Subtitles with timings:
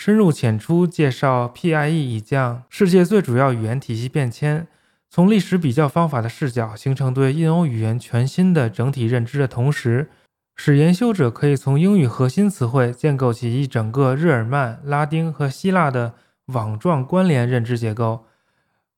[0.00, 4.66] 深入浅出介绍 PIE 以降世界最主要语言体系变迁，
[5.10, 10.08] 从历史比较方法的视角形成对印欧语言全新的整体认知的同时，
[10.56, 16.14] 使研修者可以从英语核心词汇建构起一整个日耳曼、拉丁和希腊的
[16.46, 18.24] 网状关联认知结构，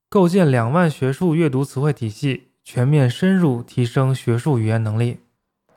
[0.09, 5.19] 构建两万学术阅读词汇体系，全面深入提升学术语言能力。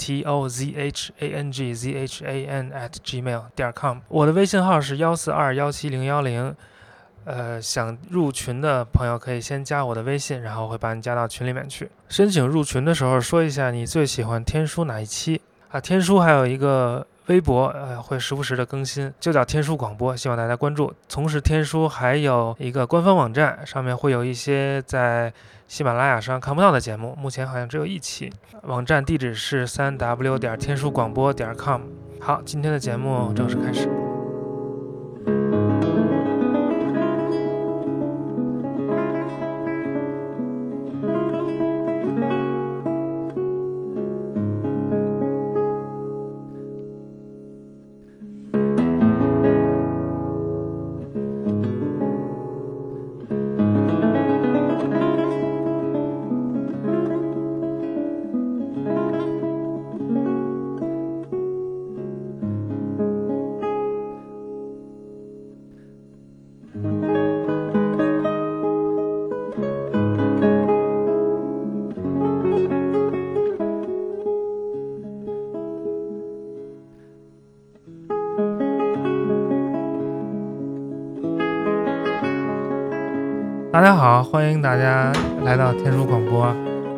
[0.00, 6.56] T o z h a n g z h a n at gmail 点 com，我的微信号是幺四二幺七零幺零，
[7.24, 11.90] 呃，想入群的朋友可以先加我的微信，然后会把你加到群里面去。
[12.08, 15.78] 申请入群的时候说一下你最喜欢天书哪一期啊？
[15.78, 20.92] 天书还有一个微博，呃，会时不时的更新，就叫天书广播，希望大家关注。
[21.08, 25.32] 同时，天书还有一个官方网站，上面会有一些在。
[25.70, 28.28] 喜马拉雅上看不到的节目，目前好像只有一期。
[28.62, 31.82] 网站地址是三 w 点天书广播点 com。
[32.18, 34.19] 好，今天的节目正式开始。
[83.72, 85.12] 大家好，欢迎大家
[85.44, 86.44] 来到天书广播。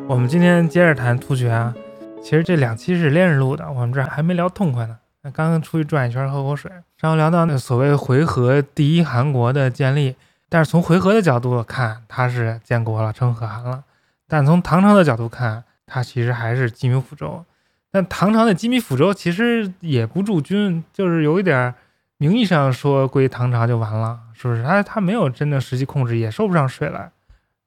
[0.09, 1.75] 我们今天接着谈突厥啊。
[2.23, 4.97] 其实这两期是连着录的，我们这还没聊痛快呢。
[5.35, 6.73] 刚刚出去转一圈，喝口水。
[6.99, 10.17] 然后聊到那所谓回纥第一汗国的建立，
[10.49, 13.85] 但是从回纥的角度看，它是建国了，称可汗了。
[14.27, 17.45] 但从唐朝的角度看，它其实还是鸡米府州。
[17.91, 21.75] 但唐朝的鸡米府州其实也不驻军，就是有一点
[22.17, 24.21] 名义上说归唐朝就完了。
[24.43, 27.13] 是不是他他没有真的实际控制，也收不上税来，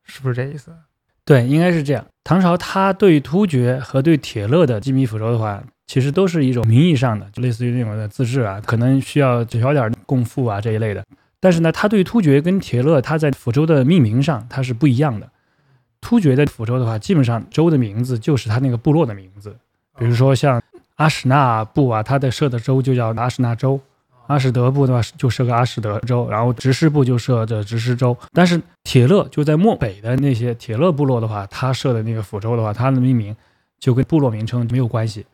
[0.03, 0.73] 是不是这意思？
[1.23, 2.05] 对，应该是这样。
[2.23, 11.03] 唐朝他对突厥和对铁勒的鸡米府州的话，其实都是一种名义上的，就类似于那种的自治啊，可能需要小点共赋啊这一类的。
[11.39, 15.29] 但是呢，他对突厥跟铁勒，他在府州的命名上它是不一样的。
[16.01, 19.55] 突厥的府州的话，基本上州的名字就是他那个部落的名字，
[19.97, 20.61] 比如说像
[20.95, 23.79] 阿史那部啊，他的设的州就叫阿史那州。
[24.27, 28.17] 阿史德部的话就设个阿史德州，然后执事部就设的执事州。
[28.33, 33.35] 但是铁勒就在漠北的那些铁勒部落的话，他设的那个府州的话，它的命名
[33.79, 35.25] 就跟部落名称没有关系。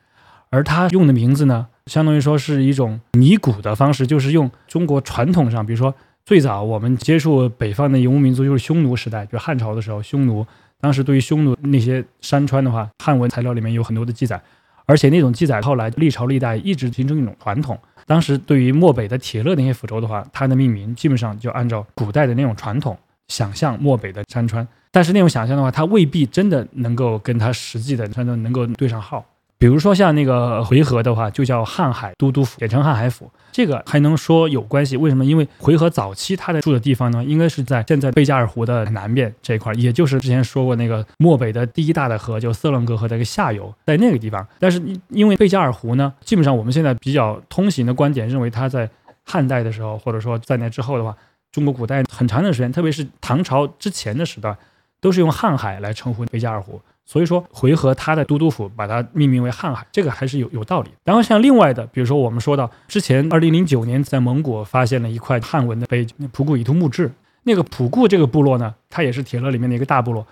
[0.50, 5.96] 而他用的名字呢，相当于说是一种拟古的方式，就是用中国传统上，比如说
[6.26, 10.46] 最早我们接触北方的游牧民族就是匈奴时代，就汉朝的时候，匈奴
[10.82, 14.42] 当时对于匈奴那些山川的话，汉文材料里面有很多的记载，
[14.86, 17.80] 而且那种记载后来历朝历代一直形成一种传统。
[18.12, 22.98] 当时对于漠北的铁勒那些府州的话，它的命名基本上就按照古代的那种传统
[23.30, 29.24] 想象漠北的山川，但是那种想象的话，它未必真的能够跟它实际的山川能够对上号。
[29.62, 33.30] 比如说像那个回纥的话，就叫瀚海都督府，简称瀚海府。
[33.52, 34.98] 这个还能说有关系？
[34.98, 35.24] 为什么？
[35.24, 44.44] 因为回纥早期它的住的地方呢，应该是在现在贝加尔湖的南边这一块，也就是之前说过那个漠北的第一大的河，就色楞格河的一个下游，在那个地方。
[44.58, 48.90] 但是因为贝加尔湖呢，基本上我们现在比较通行的观点认为，它在
[49.24, 51.16] 汉代的时候，或者说在那之后的话，
[51.52, 54.58] 中国古代很长一段时间，特别是唐朝之前的时段，
[55.00, 56.82] 都是用瀚海来称呼贝加尔湖。
[57.06, 60.90] 所以说，回纥他的都督府把它命名为瀚海，这个还是有有道理。
[61.04, 67.12] 然后像另外的，比如说我们说到之前，二零零九年在蒙古发现了一块汉文的碑，普固以图墓志。
[67.44, 70.26] 那个普固这个部落呢，它也是铁勒里面的一个大部落，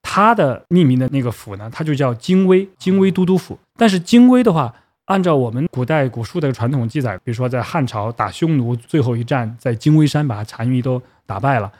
[0.00, 3.58] 它的命名的那个府呢，它就叫精微，精微都督府。
[3.76, 4.72] 但是精微的话，
[5.06, 11.70] 按照我们古代古书的传统记载，比如说在汉朝打匈奴最后一战，在精微山把单于都打败了。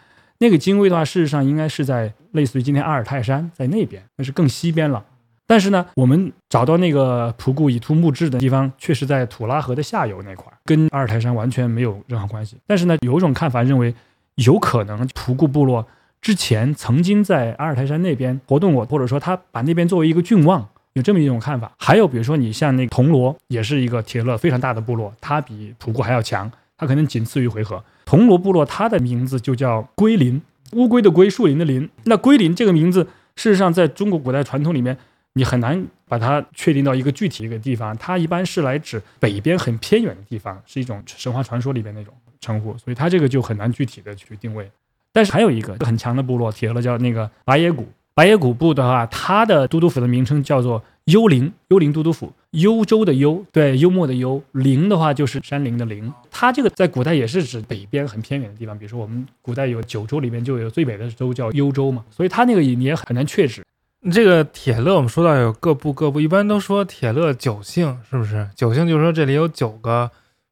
[0.43, 5.05] 那个精卫的话，事实上应该是在类似于今天阿尔泰山在那边，那是更西边了。
[5.47, 12.57] 但是呢，我们找到那个蒲固以图墓志的地方，确实在土拉河的下游那块，跟阿尔泰山完全没有任何关系。
[12.67, 13.95] 但是呢，有一种看法认为，
[14.35, 15.87] 有可能蒲固部落
[16.21, 21.71] 之前曾经在阿尔泰山那边活动过，或者说他把那边作为一个郡望，有这么一种看法。
[21.79, 27.81] 还有比如说，你像那个铜锣，也是一个铁勒非常大的部落，它比蒲固还要强，它可能仅次于回纥。
[28.05, 30.41] 铜锣部落，它的名字就叫龟林，
[30.73, 31.89] 乌龟的龟，树林的林。
[32.05, 33.05] 那龟林这个名字，
[33.37, 34.97] 事实上在中国古代传统里面，
[35.35, 37.97] 你很难把它确定到一个具体一个地方。
[37.97, 44.71] 它一般是来指北边很偏远的地方，是一种神话传说里边那种称呼，所以它这个就很难具体的去定位。
[45.13, 47.87] 但是还有一个很强的部落，铁了叫那个白野谷。
[48.15, 52.33] 白野古部的话，它的都督府的名称叫做幽灵，幽灵都督府。
[52.51, 54.43] 幽州的幽，对，幽默的幽。
[54.53, 56.13] 灵的话就是山林的灵。
[56.31, 63.65] 它这个在古代也是指北边很偏远的地方，比如说我们古代有九州里面就有最北的州叫幽州嘛，所以它那个也很难确指。
[64.13, 68.47] 这个铁勒我们说到有各部各部，一般都说铁勒九姓，是不是？
[68.55, 70.11] 九姓就是说这里有九个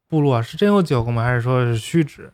[0.09, 1.23] 部落，是真有九个吗？
[1.23, 2.31] 还是说是虚指？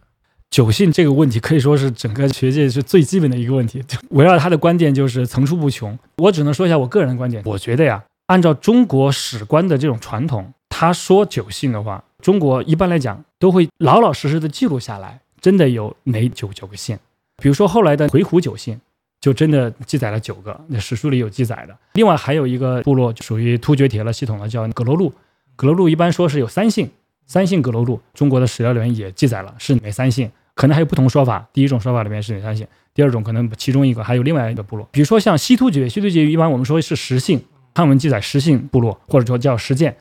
[0.57, 5.95] 九姓这个问题可以说是整个学界是最基本的一个问题， 围绕它的观点就是层出不穷。
[6.15, 8.03] 我只能说一下我个人的观点，我觉得呀。
[8.25, 16.97] 按照中国史观的这种传统，他说九姓的话，中国一般来讲都会老老实实的记录下来，真的有哪九九个姓。
[17.39, 18.81] 比如说后来的回鹘九姓，
[19.21, 21.77] 就真的记载了九个，那史书里有记载的。
[21.93, 25.13] 另外还有一个部落属于突厥铁勒系统的，叫葛罗路。
[25.55, 26.89] 葛罗路一般说是有三姓，
[27.27, 28.01] 三姓葛罗路。
[28.15, 31.47] 中国的史料里面也记载了是哪三姓，可能还有不同说法。
[31.53, 34.85] 第一种说法里面是哪三姓，第二种可能其中一个还有另外一个部落。
[34.91, 37.41] 比如说像西突厥，西突厥一般我们说是十姓。
[37.75, 39.95] 汉文记载十姓部落，或者说叫十建，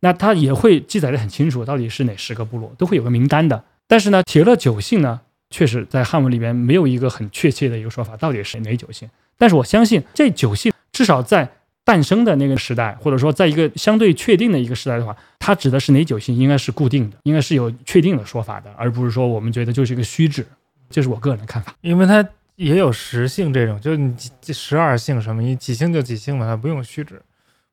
[0.00, 3.64] 那他也会记载的很清楚，到底是哪十个部落，都会有个名单的。
[3.88, 5.18] 但是呢，铁勒九姓呢，
[5.48, 9.08] 确实在汉文里面没有一个很确切的一个说法，到底是哪九姓。
[9.38, 11.50] 但是我相信这九姓至少在
[11.84, 20.46] 诞生的那个时代，或者说在一个相对确定的一个时代的话，它指的是哪九姓，应该是固定的，应该是有确定的说法的，而不是说我们觉得就是一个虚指。
[20.90, 22.26] 这是我个人的看法，因为它。
[22.56, 24.14] 也有十性这种，就是你
[24.52, 27.20] 十二姓什么，你几姓就几姓嘛，它不用虚指，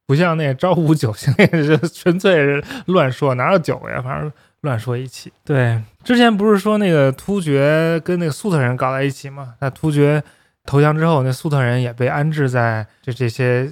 [0.08, 4.02] 不像那朝五九姓，是纯粹是乱说，哪有九个呀？
[4.02, 5.32] 反正乱说一气。
[5.44, 9.54] 对，之前不是说那个突厥跟那个粟特人搞在一起嘛？
[9.60, 10.24] 那突厥
[10.66, 13.70] 投降之后，那粟特人也被安置在就这些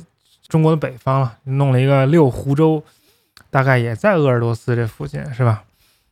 [0.48, 2.84] 中国的北方了，弄了一个六湖州，
[3.50, 5.64] 大概也在鄂尔多斯这附近，是吧？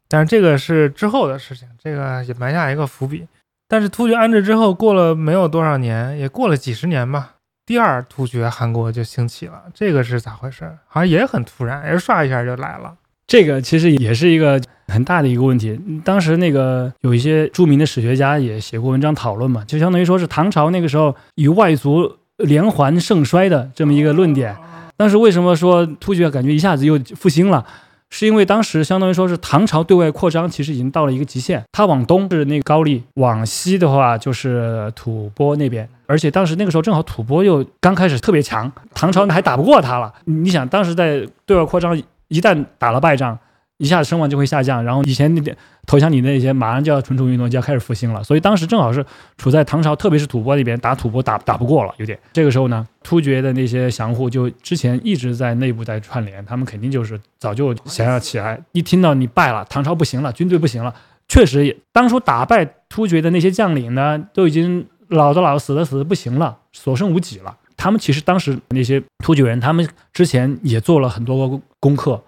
[0.08, 3.25] 但是这个是之后的事情，这个也埋下一个伏笔。
[3.68, 7.34] 但是突厥安置之后，过了没有多少年，也过了几十年吧，
[7.65, 9.63] 第二突厥汗国就兴起了。
[9.74, 10.72] 这个是咋回事？
[10.88, 12.94] 好像也很突然，也是唰一下就来了。
[13.25, 15.80] 这个其实也是一个很大的一个问题。
[16.06, 24.56] 当时那个有一些著名的史学家也写过文章讨论嘛，就相当于说是唐朝那个时候与外族连环盛衰的这么一个论点。
[24.98, 27.65] 当时为什么说突厥感觉一下子又复兴了？
[28.12, 31.62] 是因为当时相当于说是唐朝对外扩张，其实已经到了一个极限。
[31.72, 35.89] 它往东是那个高丽，往西的话就是吐蕃那边。
[36.06, 40.13] 而且当时那个时候正好吐蕃又刚开始特别强，唐朝还打不过他了。
[40.25, 43.38] 你想当时在对外扩张，一旦打了败仗。
[43.77, 45.55] 一下子声望就会下降，然后以前那点
[45.86, 48.24] 投降你那些马上就要蠢蠢欲动，就要开始复兴了。
[48.24, 49.05] 所以当时正好是
[49.38, 52.17] 处在唐朝，特别是吐蕃那边打吐蕃打打不过了，有点。
[52.32, 60.94] 这个时候呢，突厥的那些降户就之前一直在内部在串联，他们肯定就是早就想要起来，一听到你败了，唐朝不行了，军队不行了，
[61.27, 67.58] 确实也当初打败突厥的那些将领呢，都已经老的老，死的死的不行了，所剩无几了。
[67.75, 72.24] 他们其实当时那些突厥人，他们之前也做了很多功功课，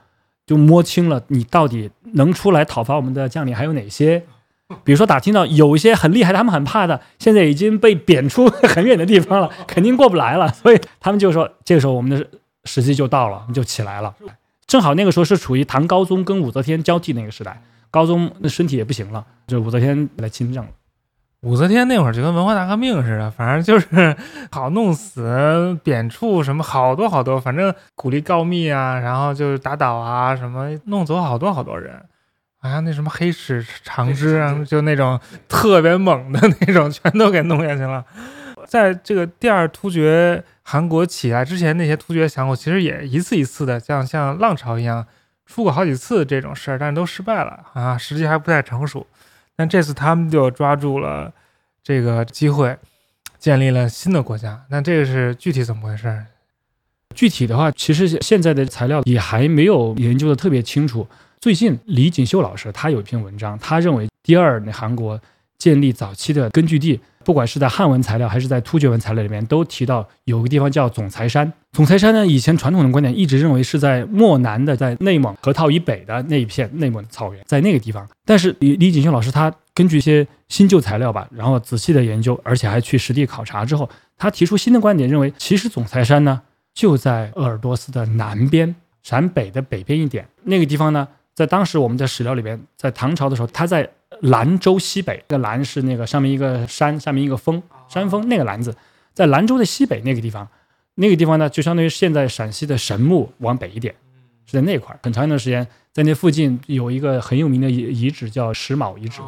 [0.47, 4.23] 就摸清了你到底能出来讨伐我们的将领还有哪些。
[4.83, 10.51] 比如说打听到有一些很厉害，他们很怕的，现在已经被贬出很远的地方了， 肯定过不来了。
[10.51, 12.27] 所以他们就说，这个时候我们的
[12.65, 14.13] 时机就到了，就起来了。
[14.65, 20.71] 正好那个时候是处于唐高宗跟武则天交替那个时代，高宗那身体也不行了，就武则天来亲政了。
[21.41, 24.15] 武则天那会儿就跟文化大革命似的，反正就是
[24.51, 32.01] 好弄死、贬黜什么好多好多，反正鼓励告密啊，然后就是打倒啊，什么弄走好多好多人。
[32.59, 35.17] 好像那什么黑齿长枝啊，就那种
[35.47, 38.03] 特别猛的那种， 全都给弄下去了。
[38.65, 45.05] 在这个第二突厥韩国起来之前，那些突厥强国其实也一次一次的像像浪潮一样
[45.45, 49.05] 出过好几次这种事儿，但是都失败了啊，时机还不太成熟。
[49.57, 51.33] 但这次他们就抓住了
[51.83, 52.77] 这个机会，
[53.37, 54.63] 建立了新的国家。
[54.69, 56.25] 那这个是具体怎么回事？
[57.15, 61.07] 具体的话，其实现在的材料也还没有研究的特别清楚。
[61.39, 65.19] 最近，李锦秀老师他有一篇文章，他认为第二那韩国
[65.57, 71.51] 建立早期的根据地，不管是在汉文材料还是在突厥文材料里面，都提到有个地方叫总裁山。
[71.71, 78.07] 总裁山呢，以前传统的观点一直认为是在漠南的，在内蒙河套以北的那一片内蒙草原，在那个地方。
[78.25, 86.41] 但是李李锦秀老师他根据一些新旧材料吧，然后仔细的研究，而且还去实地考察之后，他提出新的观点，认为其实总裁山呢
[86.73, 91.07] 就在鄂尔多斯的南边，陕北的北边一点，那个地方呢。
[91.35, 93.87] 在当时我们的史料里边，在唐朝的时候，它在
[94.21, 95.23] 兰州西北。
[95.27, 98.75] 那个兰是那个上面一个山，下面一个峰，山峰那个兰字，
[99.13, 100.47] 在兰州的西北那个地方，
[100.95, 103.93] 那个地方呢，就相当于现在陕西的神木往北一点，
[104.45, 104.99] 是在那块儿。
[105.03, 109.21] 很长一段时间，在那附近有一个很有名的遗遗址叫石卯遗址。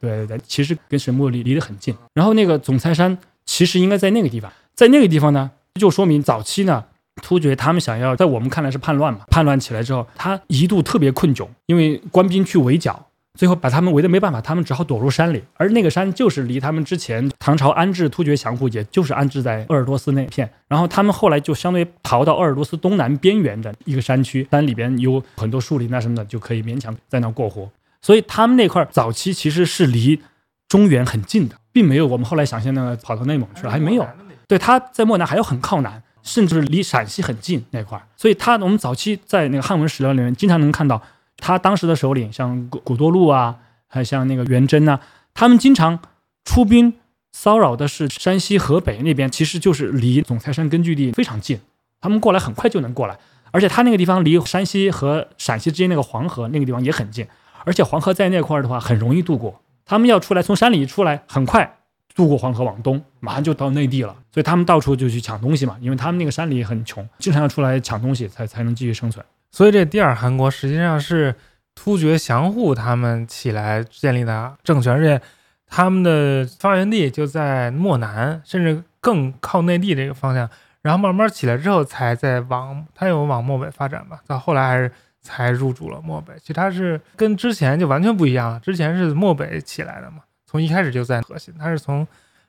[0.00, 1.94] 对对对，其实跟神木离离得很近。
[2.14, 6.84] 然后那个总裁山其实应该在那个地方，在那个地方呢，就说明早期呢。
[7.16, 9.20] 突厥他们想要在我们看来是叛乱嘛？
[9.28, 13.06] 叛乱起来之后，他一度特别困窘，因为官兵去围剿，
[13.38, 15.42] 最后把他们围的没办法，他们只好躲入山里。
[15.54, 20.48] 而那个山就是离他们之前唐朝安置突厥降户，也就是安置在鄂尔多斯那片。
[20.68, 27.70] 然后他们后来就相当于逃到鄂尔多斯东南边缘的一个山区，山里边有很多树林啊什么的，就可以勉强在那过活。
[28.02, 30.20] 所以他们那块早期其实是离
[30.68, 34.06] 中原很近的，并没有我们后来想象那个跑到内蒙去了，还没有。
[34.46, 36.02] 对，他在漠南还要很靠南。
[36.24, 41.02] 甚至离陕西很近那块儿，所以他我们早期在那个汉文史料里面经常能看到，
[41.44, 43.56] 他当时的首领像古古多禄啊，
[43.88, 45.00] 还有像那个元贞呐，
[45.34, 45.98] 他们经常
[46.44, 46.94] 出兵
[47.32, 51.58] 骚扰的是山西、河北那边，其实就是离总裁山根据地非常近，
[52.00, 53.18] 他们过来很快就能过来，
[53.50, 57.26] 而且他那个地方离山西和陕西之间那个黄河那个地方也很近，
[57.64, 61.78] 而且黄河在那块儿的话很容易渡过，他们要出来从山里出来很快。
[62.14, 69.24] 渡过黄河往东，马上就到内地了，所以他们到处就去抢东西嘛，因为他们那个山里很穷，经常要出来抢东西才才能继续生存。
[69.52, 71.34] 所以这第二汗国实际上是
[71.74, 75.20] 突厥降户他们起来建立的政权，而且
[75.66, 80.48] 他们的发源地就在漠南，甚至更靠内地这个方向。
[80.80, 84.90] 然后慢慢起来之后，才在往他有往漠北发展吧，到后来还是
[85.20, 86.34] 才入主了漠北。
[86.40, 90.22] 其实他是跟之前就完全不一样了，之前是漠北起来的嘛。
[90.44, 92.04] 从一开始就在核心，他是从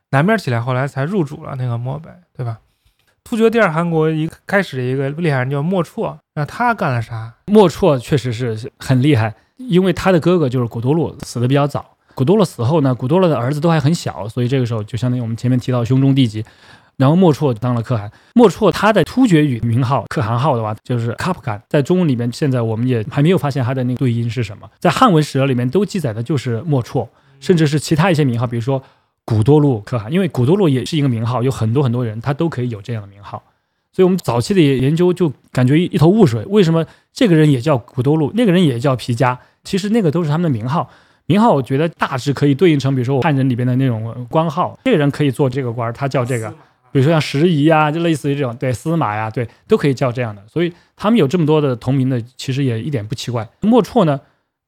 [0.09, 2.57] 南边起来，后来才入主了那个漠北，对吧？
[3.23, 7.33] 突厥第二汗国一开始一个厉害人叫莫绰，那他干了啥？
[7.45, 11.85] 莫绰确实是很厉害，因为他的哥哥就是古多禄死的比较早。
[12.15, 16.45] 古多禄死后呢，古多禄的儿子都还很小，所以这个时候就相当于我们前面提到兄终弟及，
[16.97, 18.11] 然后莫绰当了可汗。
[18.35, 27.07] 莫绰他的突厥语名号可汗号的话就是卡普干，在中文里面现在我们也还没有发现他的那个对音是什么，在汉文史料里面都记载的就是莫绰。
[27.39, 28.81] 甚至是其他一些名号，比如说
[29.25, 33.41] 古多禄可汗，因为古多禄也是一个名号，有很多很多人他都可以有这样的名号，
[33.91, 39.39] 所以我们早期的研究就感觉一头雾水，为什么这个人也叫古多禄，那个人也叫皮加？
[39.63, 40.89] 其实那个都是他们的名号，
[41.25, 46.49] 名号我觉得大致可以对应成，比如说汉人里边的那种官号，这个人可以做这个官，他叫这个，
[46.91, 53.47] 比如说像石仪啊，就类似于这种，对司马呀，对，都可以叫这样的，所以他们有这么多的同名的，其实也一点不奇怪。
[53.61, 54.19] 莫绰呢？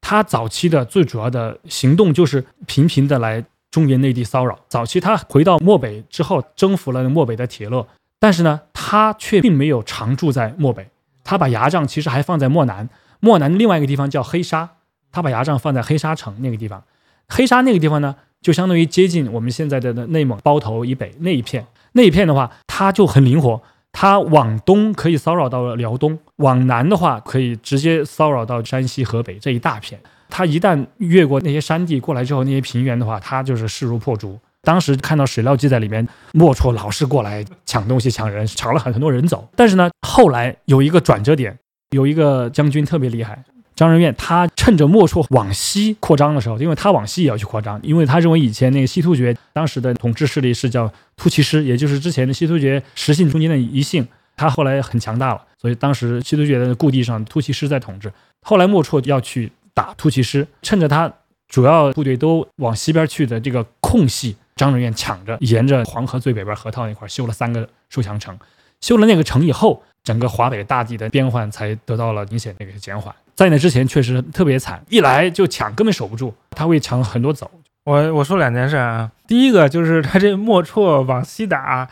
[0.07, 3.43] 他早期的最主要的行动就是频频的来
[3.75, 4.57] 中原内地骚扰。
[4.69, 7.85] 早期他回到漠北之后，征服了漠北的铁勒，
[8.17, 10.87] 但是呢，他却并没有常住在漠北，
[11.25, 12.87] 他把牙帐其实还放在漠南。
[13.19, 14.69] 漠南另外一个地方叫黑沙，
[15.11, 16.81] 他把牙帐放在黑沙城那个地方。
[17.27, 21.67] 黑沙那个地方呢，就相当于接近我们现在的内蒙包头以北那一片。
[21.91, 23.61] 那一片的话，他就很灵活。
[23.91, 29.99] 他往东可以骚扰到辽东，往南的话可以直接骚扰到山西、河北这一大片。
[30.29, 34.39] 他一旦越过那些山地过来之后，那些平原的话，他就是势如破竹。
[34.61, 39.47] 当时看到史料记载里面，莫绰老是过来抢东西、抢人，抢了很很多人走。
[39.55, 41.55] 但是呢，后来有一个转折点，
[41.91, 43.43] 有一个将军特别厉害，
[43.75, 58.11] 张仁愿，他趁着莫绰往西扩张的时候，因为他往西也要去扩张，因为他认为以前那个西突厥当时的统治势力是叫突骑师，也就是之前的西突厥十姓中间的一姓，他后来很强大了，所以当时西突厥的故地上突骑师在统治。
[58.41, 61.13] 后来莫绰要去打突骑师，趁着他
[61.47, 64.35] 主要部队都往西边去的这个空隙。
[64.55, 68.39] 张仁愿抢着沿着黄河最北边河套那块修了三个受降城，
[68.79, 73.13] 修了那个城以后，整个华北大地的变换才得到了明显那个减缓。
[73.35, 77.51] 在那之前确实特别惨，一来就抢根本守不住，他会抢很多走。
[77.83, 81.85] 我我说两件事啊，第一个就是他这莫绰往西打，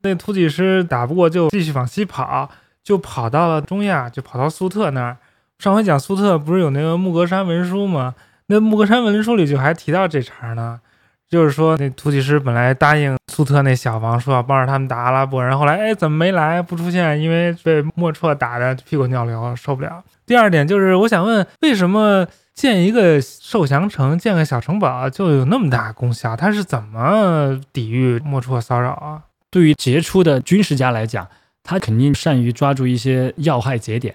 [0.00, 2.50] 那突骑师打不过就继续往西跑，
[2.82, 5.18] 就跑到了中亚，就跑到苏特那儿。
[5.58, 8.14] 上回讲苏特不是有那个木格山文书吗？
[8.46, 10.80] 那木格山文书里就还提到这茬呢。
[11.28, 17.20] 就是说，那突骑师本来答应苏特那小王说要帮着他们打阿拉伯人，后来哎怎么没来不出现？
[17.20, 20.04] 因为被莫绰打的屁滚尿流，受不了。
[20.24, 26.36] 第二点就是，我想问，为什么建一个受降城、建个小城堡就有那么大功效？
[26.36, 29.22] 他是怎么抵御莫绰骚扰啊？
[29.50, 31.26] 对于杰出的军事家来讲，
[31.64, 34.14] 他肯定善于抓住一些要害节点，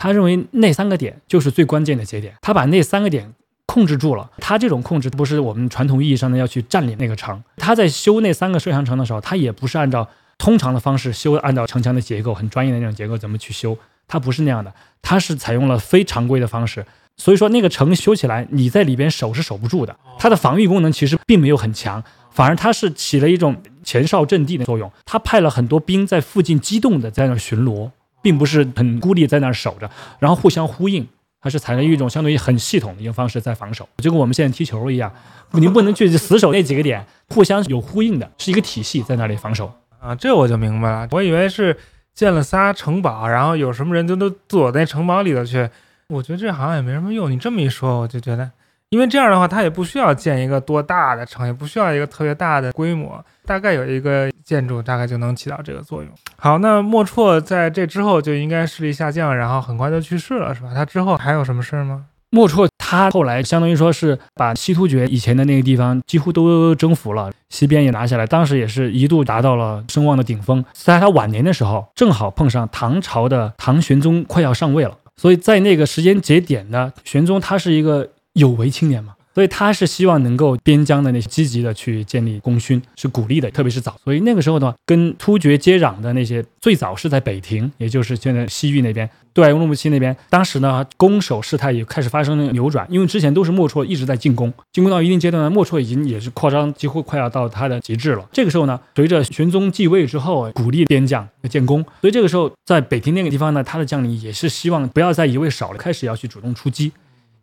[0.00, 3.32] 他认为那三个点就是最关键的节点，他把那三个点。
[3.72, 7.40] 控制住了，他这种控制不是我们传统意义上的要去占领那个城。
[7.56, 13.78] 他在修那三个摄像城的时候，他也不是按照通常的方式修，按照城墙的结构很专业的那种结构怎么去修，
[14.08, 16.84] 他不是那样的，他是采用了非常规的方式。
[17.16, 19.96] 所以说那个城修起来，你在里边守是守不住的。
[20.18, 22.02] 它的防御功能其实并没有很强，
[22.32, 23.54] 反而它是起了一种
[23.84, 24.90] 前哨阵地的作用。
[25.04, 27.88] 他派了很多兵在附近机动的在那巡逻，
[28.22, 31.06] 并不是很孤立在那儿守着，然后互相呼应。
[31.42, 35.10] 它是采用一种相对于很系统的一个方式在防守，就跟我们现在踢球一样，
[35.52, 40.14] 你不能去死守那几个点，互相有呼应的，是一个体系在那里防守啊。
[40.14, 41.74] 这我就明白了，我以为是
[42.12, 45.66] 建了仨城堡，然后有什么人就都躲在城堡里头去。
[46.08, 47.30] 我觉得这好像也没什么用。
[47.30, 48.50] 你这么一说，我就觉得。
[48.90, 56.10] 因为这样的话，它也不需要建一个多大的城，也不需要一个特别大的规模，大概有一个建筑，大概就能起到这个作用。
[56.36, 60.72] 好，那莫绰在这之后就应该势力下降，然后很快就去世了，是吧？
[60.74, 62.06] 他之后还有什么事儿吗？
[62.30, 70.64] 莫绰他后来相当于说是把西突厥以前的那个地方几乎都征服了，西边也拿下来，当时也是一度达到了声望的顶峰。
[70.72, 78.08] 在他晚年的时候，正好碰上唐朝的唐玄宗快要上位了，所以在那个时间节点呢，玄宗他是一个。
[78.34, 83.96] 有为青年嘛，所以他是希望能够边疆的那些积极的去建立功勋，是鼓励的，特别是早。
[84.04, 90.16] 所以那个时候呢，跟突厥接壤的那些最早是在北庭，也就是现在西域那边，对乌鲁木齐那边。
[90.28, 98.28] 当时呢，攻守事态也开始发生了扭转，因为之前都是莫绰一直在进攻，进攻到一定阶段呢，莫绰已经也是扩张，几乎快要到他的极致了。
[98.32, 106.92] 这个时候呢，随着玄宗继位之后，鼓励边将建功，所以这个时候在北庭那个地方呢，他的将领也是希望不要再一味少了，开始要去主动出击。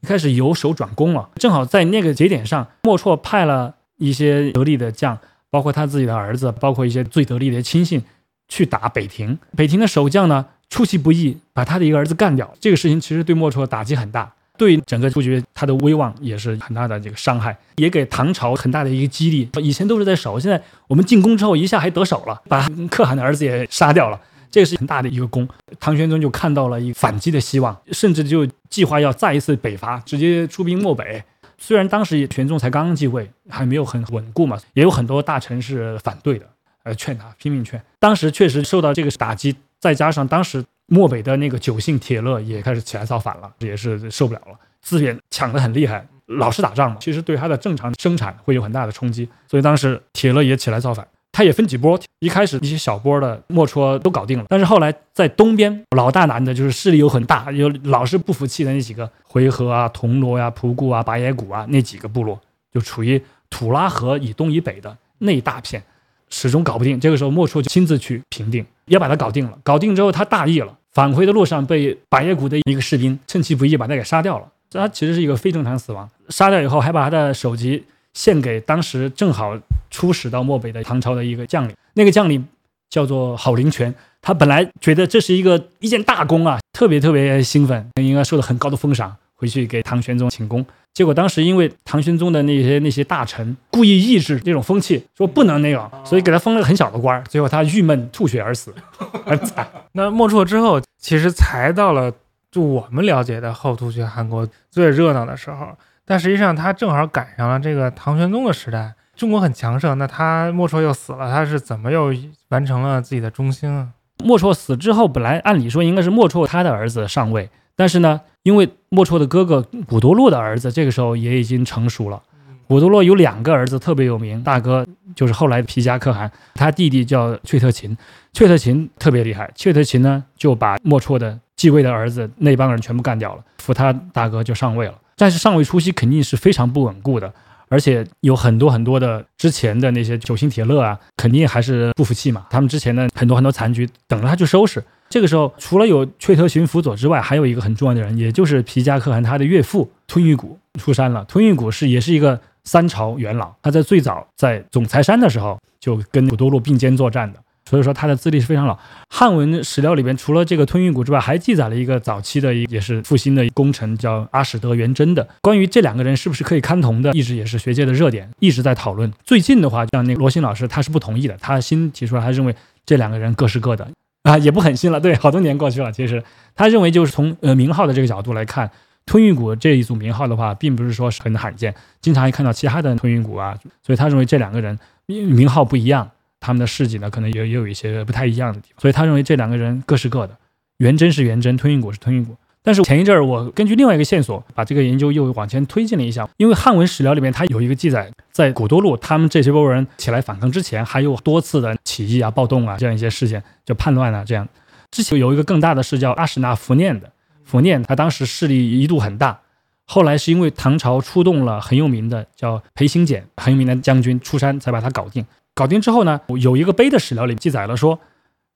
[0.03, 5.17] 开始由守转攻了，正好在那个节点上，莫绰派了一些得力的将，
[5.49, 8.03] 包括他自己的儿子，包括一些最得力的亲信，
[8.47, 9.37] 去打北庭。
[9.55, 12.53] 北庭的守将呢，出其不意把他的一个儿子干掉。
[12.59, 19.49] 这个事情其实对莫绰打击很大，对整个突厥他的威望也是很大的这个伤害，也给唐朝很大的一个激励。
[19.61, 24.19] 以前都是在守，现在我们进攻之后一下还得手了，把可汗的儿子也杀掉了。
[24.49, 25.47] 这个是很大的一个功，
[25.79, 31.23] 唐玄宗就看到了一个反击的希望，甚至就计划要再一次北伐，直接出兵漠北。
[31.57, 36.45] 虽然当时玄宗才刚刚继位，还没有很稳固嘛，也有很多大臣是反对的，
[36.83, 37.81] 呃，劝他拼命劝。
[37.99, 51.07] 当时确实受到这个打击，再加上当时漠北的那个九姓铁勒也开始起来造反了，也是受不了了，资源抢得很厉害，老是打仗嘛，其实对他的正常生产会有很大的冲击，所以当时铁勒也起来造反。
[51.37, 62.41] 他也分几波，一开始一些小波的莫绰都搞定了，但是后来在东边老大难的就是势力又很大，又老是不服气的那几个回纥啊、铜锣呀、仆固啊、拔野谷啊那几个部落，
[62.73, 63.21] 就处于
[63.51, 65.83] 土拉河以东以北的那一大片，
[66.27, 66.99] 始终搞不定。
[66.99, 69.55] 这个时候莫绰就亲自去平定，也把他搞定了。
[69.61, 74.47] 搞定之后他大意了，返回的路上被拔野谷的一个士兵趁其不意把他给杀掉了。
[74.71, 77.83] 这他其实是一个非正常死亡，杀掉以后还把他的首级。
[78.17, 79.55] 献给当时正好
[79.91, 82.43] 出使到漠北的唐朝的一个将领，那个将领
[82.89, 90.65] 叫做郝灵泉，他本来觉得这是一个一件大功啊，特别特别兴奋，应该受到很高的封赏，回去给唐玄宗请功。
[90.95, 97.23] 结果当时因为唐玄宗的那些那些大臣故意抑制这种风气，说不能那个，所以给他封了个很小的官儿。
[97.29, 98.73] 最后他郁闷吐血而死，
[99.23, 99.67] 很惨。
[99.91, 102.11] 那莫绰之后，其实才到了。
[102.49, 105.67] 就我们了解的后突厥汗国最热闹的时候。
[106.09, 109.97] 但实际上，他正好赶上了这个唐玄宗的时代，中国很强盛。
[109.97, 112.13] 那他莫绰又死了，他是怎么又
[112.47, 113.89] 完成了自己的中兴啊？
[114.23, 122.23] 莫绰死之后，本来按理说应该是莫绰他的儿子上位，但是呢，因为莫绰的哥哥古多洛的儿子这个时候也已经成熟了。
[122.69, 127.97] 古多洛有两个儿子特别有名，大哥就是后来的皮夹可汗，他弟弟叫阙特勤，
[128.33, 129.51] 阙特勤特别厉害。
[129.57, 134.93] 阙特勤呢就把莫绰的继位的儿子那帮人全部干掉了，扶他大哥就上位了。
[135.17, 137.33] 但是上位初期肯定是非常不稳固的，
[137.67, 142.45] 而且有很多很多的之前的那些九星铁勒啊，肯定还是不服气嘛。
[142.51, 144.81] 他们之前的很多很多残局等着他去收拾。
[145.09, 151.25] 这个时候，除了有阙特勤辅佐之外，还有一个很重要的人，也就是皮加可汗他的岳父吞玉骨出山了。
[151.25, 157.39] 吞玉骨是也是一个三朝元老，他在最早在总裁山的时候就跟古多禄并肩作战的。
[157.67, 158.77] 所以说他的资历是非常老。
[159.09, 165.27] 汉文史料里边，除了这个吞云谷之外，还记载了一个早期的，一也是复兴的功臣，叫阿史德元贞的。
[165.41, 169.11] 关于这两个人是不是可以堪同的，一直也是学界的热点，一直在讨论。
[169.25, 173.85] 最近的话，像那罗新老师，他是不同意的，他新提出来，他认为这两个人各是各的
[174.23, 174.99] 啊，也不狠心了。
[175.01, 176.23] 对，好多年过去了，其实
[176.55, 178.71] 他认为就是从呃名号的这个角度来看，
[179.05, 186.09] 吞云谷这一组名号的话，并不是说很罕见，经常也看到其他的吞云谷啊，所以他认为这两个人名号不一样。
[186.39, 190.37] 他们的事迹呢，可能也也有一些不太一样的地方，所以他认为这两个人各是各的，
[190.77, 192.35] 元贞是元贞，吞云谷是吞云谷。
[192.63, 204.45] 但是前一阵儿，我根据另外一个线索，把这个研究又往前推进了一下，因为汉文史料里面它有一个记载，在古多禄他们这些波人起来反抗之前，还有多次的起义啊、暴动啊这样一些事件，就叛乱啊这样。
[204.91, 207.09] 之前有一个更大的是叫阿史那福念的，
[207.45, 209.39] 福念他当时势力一度很大，
[209.85, 215.25] 后来是因为唐朝出动了很有名的叫裴行俭很有名的将军出山，才把他搞定。
[215.57, 217.99] 搞定之后呢，有一个碑的史料里记载了说，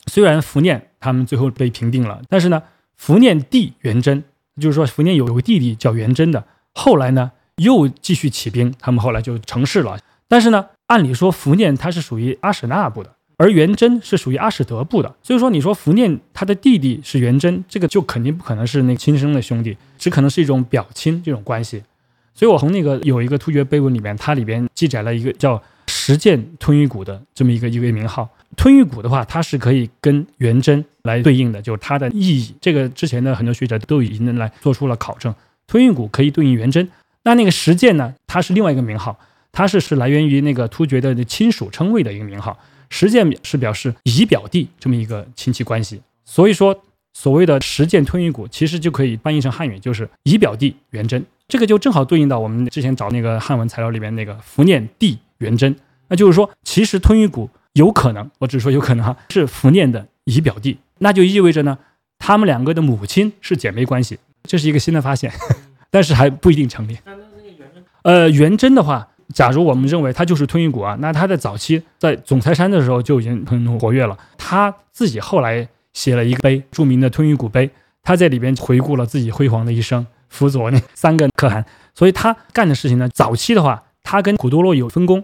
[0.06, 2.62] 虽然福念他们最后被平定了，但是呢，
[2.96, 4.24] 福念弟元贞，
[4.60, 9.98] 就是说福念有有个弟弟叫元贞的，后来呢又继续起兵，他们后来就成事了。
[10.28, 21.82] 但是呢，按理说福念他是属于阿史那部的，而元贞是属于阿史德部的，所以说你说福念他的弟弟是元贞，这个就肯定不可能是那亲生的兄弟，只可能是一种表亲这种关系。
[22.36, 25.60] 所以我从那个有一个突厥碑文里面，它里边记载了一个叫。
[26.04, 32.56] 实践吞玉骨的这么一个一个名号，吞玉骨的话，它是可以跟元贞来对应的，就是它的意义。
[32.60, 35.32] 这个之前的很多学者都已经来做出了考证，
[35.68, 36.90] 吞玉骨可以对应元贞。
[37.22, 39.16] 那那个实践呢，它是另外一个名号，
[39.52, 42.58] 它是是来源于那个突厥的亲属称谓的一个名号。
[42.90, 46.84] 实践是表示姨表弟这么一个亲戚关系，所以说
[47.14, 51.24] 所谓的实践吞玉骨，其实就可以翻译成汉语，就是姨表弟元贞。
[51.48, 55.76] 这个就正好对应到我们之前找那个汉文材料里面那个福念弟元贞。
[56.12, 61.78] 那就是说，其实吞玉骨有可能，我只是说有可能哈，是福念的姨表弟，那就意味着呢，
[62.19, 65.32] 他们两个的母亲是姐妹关系，这是一个新的发现，
[65.89, 66.97] 但是还不一定成立。
[68.04, 77.69] 呃，元贞的话，假如我们认为他就是吞玉骨啊，那他在早期在总裁山的时候就已经很活跃了，他自己后来写了一个碑，著名的吞玉骨碑，
[78.04, 81.63] 他在里边回顾了自己辉煌的一生，辅佐那三个可汗，
[81.95, 85.24] 所以他干的事情呢，早期的话，他跟古多洛有分工。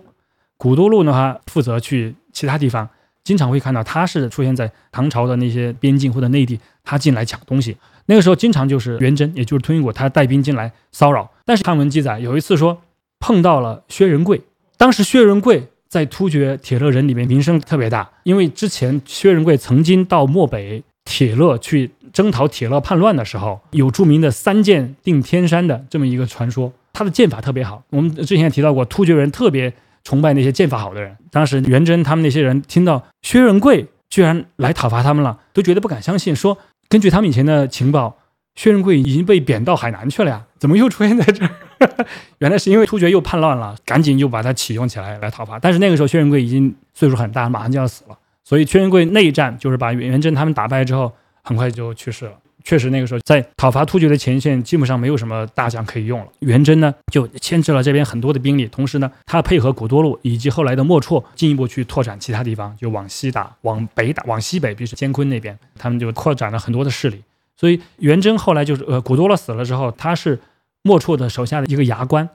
[0.58, 1.12] 古都路呢？
[1.12, 2.90] 他，负责去其他地方，
[3.24, 7.78] 经常会看到他是出现在唐朝的那些边境或者内地，他进来抢东西。
[8.08, 11.30] 那个时候经常就是元贞，也就是吞云果，他带兵进来骚扰。
[11.46, 12.82] 但是汉文记载有一次说
[13.20, 14.42] 碰到了薛仁贵，
[14.78, 27.84] 当时薛仁贵在突厥铁勒人里面名声特别大，因为之前薛仁贵曾经到漠北铁勒去征讨铁勒叛乱的时候，有著名的三剑定天山的这么一个传说，他的剑法特别好。
[27.92, 29.72] 我们之前也提到过，突厥人特别。
[30.08, 31.18] 崇拜那些剑法好的人。
[31.30, 36.34] 当时元贞他们那些人听到薛仁贵居然来讨伐他们了，都觉得不敢相信。
[36.34, 38.18] 说根据他们以前的情报，
[38.56, 41.52] 薛仁贵已经被贬到海南去了呀，怎么又出现在这儿？
[42.40, 45.60] 原来是因为突厥又叛乱了，赶紧又把他启用起来来讨伐。
[45.60, 51.12] 但是那个时候薛仁贵已经岁数很大，马上就要死了，所以薛仁贵内战就是把元贞他们打败之后，
[51.44, 52.32] 很快就去世了。
[52.68, 56.28] 确实，那个时候在讨伐突厥的前线，基本上没有什么大将可以用了。
[56.40, 67.24] 元贞呢，就牵制了这边很多的兵力，同时呢，他配合古多禄以及后来的莫绰，进一步去拓展其他地方，就往西打，往北打，往西北，比如说监昆那边，他们就扩展了很多的势力。
[67.56, 70.38] 所以元贞后来就是，呃，古多禄死了之后，他是
[70.82, 72.28] 莫绰的手下的一个牙关。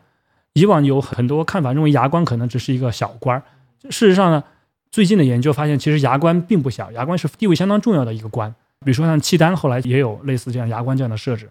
[0.54, 3.42] 以往有很多看法认为牙关可能只是一个小官儿，
[3.90, 4.42] 事实上呢，
[4.90, 8.54] 最近的研究发现，其实牙关并不小，牙关是地位相当重要的一个官。
[8.84, 11.48] 比如说像契丹后来也有类似这样牙关这样的设置，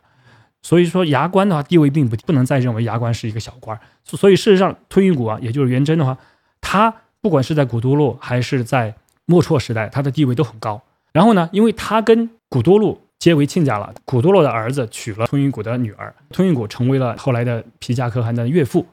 [0.62, 6.18] 所以说牙关的话地位并不不能再认为牙关是一个小官，所以事实上吞云谷啊，也就是元贞的话，
[6.60, 8.94] 他不管是在古都路还是在
[9.26, 10.82] 莫绰时代，他的地位都很高。
[11.12, 13.94] 然后呢，因为他跟古多禄结为亲家了。
[14.06, 18.86] 古多洛的儿子娶了吞云谷的女儿，吞云谷成为了后来的皮加可汗的岳父。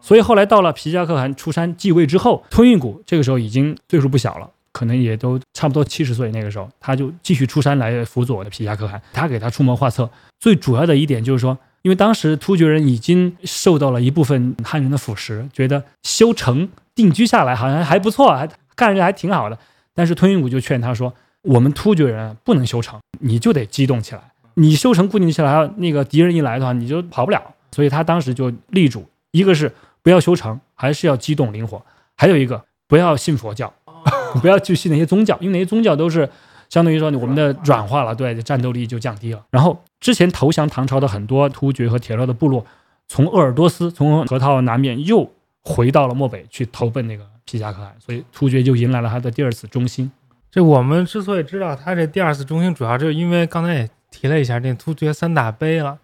[0.00, 6.30] 所以后来到了皮加可汗出山继位之后，吞云谷这个时候已经岁数不小了，可能也都差不多七十岁。
[6.32, 9.00] 那个时候，他就继续出山来辅佐我的皮加可汗。
[9.14, 19.58] 他给他出谋划策，最主要的一点就是说，因为当时突厥人已经受到了一部分汉人的腐蚀，觉得修城定居下来好像还不错，还干着还挺好的。
[19.94, 24.20] 但是吞云谷就劝他说：“我们突厥人不能修城，你就得机动起来。
[24.54, 27.40] 你修城固定起来，那个敌人一来的话，你就跑不了。”
[27.72, 29.72] 所以他当时就立主，一个是。
[30.04, 31.82] 不要修城，还是要机动灵活。
[32.14, 33.72] 还有一个，不要信佛教，
[34.40, 36.28] 不要去信那些宗教，因为那些宗教都是
[36.68, 39.44] 相当于说我们的软化了，对战斗力就降低了。
[39.50, 42.64] 然后之前投降唐朝的很多突厥和铁勒的部落，
[43.08, 45.30] 从鄂尔多斯，从河套南面又
[45.62, 50.10] 回到了漠北去投奔那个皮夹可汗，所以突厥就迎来了他的第二次中兴。
[50.50, 55.98] 这我们之所以知道他这第二次中兴，主要就是因为刚才也提了一下这突厥三大碑了，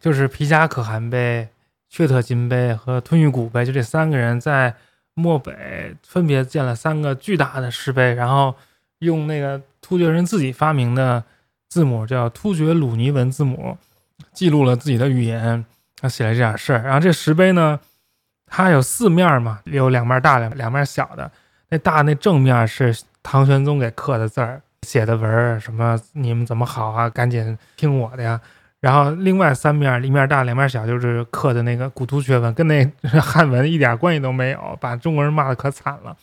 [0.00, 1.48] 就是皮夹可汗碑。
[1.92, 4.72] 阙特金碑和吞玉谷碑，就这三个人在
[5.20, 8.54] 漠北分别建了三个巨大的石碑，然后
[9.00, 11.22] 用那个突厥人自己发明的
[11.68, 13.76] 字母，叫突厥鲁尼文字母，
[14.32, 15.64] 记录了自己的语言，
[16.00, 16.82] 他写了这点事儿。
[16.82, 17.78] 然后这石碑呢，
[18.46, 21.30] 它有四面嘛，有两面大，两两面小的。
[21.68, 28.40] 那大那正面是唐玄宗给刻的字儿，写的文儿，什么你们怎么好啊，赶紧听我的呀。
[28.80, 32.90] 然后另外三面，一面大，两面小，就是刻的那个古突厥文， 跟那
[33.20, 36.16] 汉文一点关系都没有，把中国人骂的可惨了。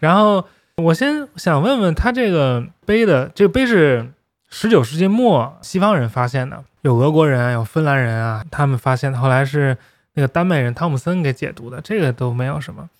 [0.00, 0.44] 然后
[0.78, 4.08] 我先想问问他这个碑的，这个碑是
[4.50, 9.16] 十九世纪末西方人发现的，有俄国人，有芬兰人啊，他们发现的。
[9.16, 9.76] 后来是
[10.14, 12.90] 那个丹麦人汤姆森给解读的，这个都没有什么。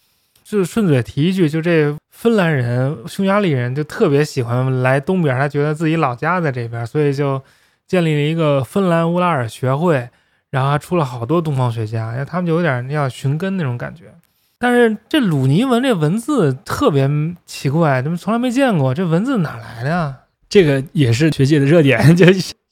[0.44, 7.42] 就顺嘴提一句，就这芬兰人、匈牙利人就特别喜欢来东边，他觉得自己老家在这边，所以就。
[7.86, 10.08] 建立了一个芬兰乌拉尔学会，
[10.50, 14.04] 然后还出了好多东方学家，他们就有点要寻根那种感觉。
[14.58, 17.10] 但是这鲁尼文这文字特别
[17.44, 20.16] 奇怪，他们从来没见过，这文字哪来的呀？
[20.48, 22.24] 这个也是学界的热点， 就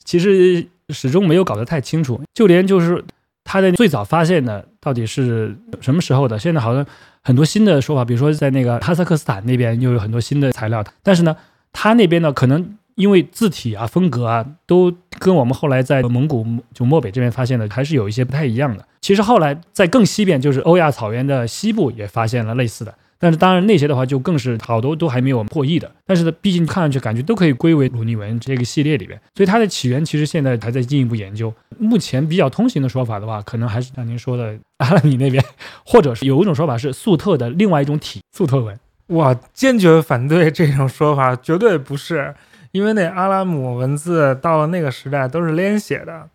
[0.04, 2.22] 其实始终没有搞得太清楚。
[2.32, 3.04] 就连就是
[3.44, 6.86] 他的最早发现的到底是什么时候的，现在好像
[7.22, 11.36] 很多新的说法，比如说在那个哈萨克斯坦那边又有很多新的材料，但是呢，
[11.72, 12.78] 他那边呢可能。
[13.02, 18.86] 因为字体啊、风格啊，都跟我们后来在蒙古就漠北这边发现的还是有一些不太一样的。
[19.00, 25.90] 其实后来在更西边，就是欧亚草原的西部也发现了类似的，但是当然那些的话就更是好多都还没有破译的。
[26.06, 31.52] 但是呢，毕竟看上去感觉都可以归为鲁尼文这个系列里边，所以它的起源其实现在还在进一步研究。
[31.78, 35.44] 目前比较通行的说法的话，可能还是像您说的阿拉米那边，
[35.84, 38.78] 或者是有一种说法是粟特的另外一种体粟特文。
[39.08, 42.32] 我坚决反对这种说法，绝对不是。
[42.72, 46.28] 因为那阿拉姆文字到了那个时代都是连写的，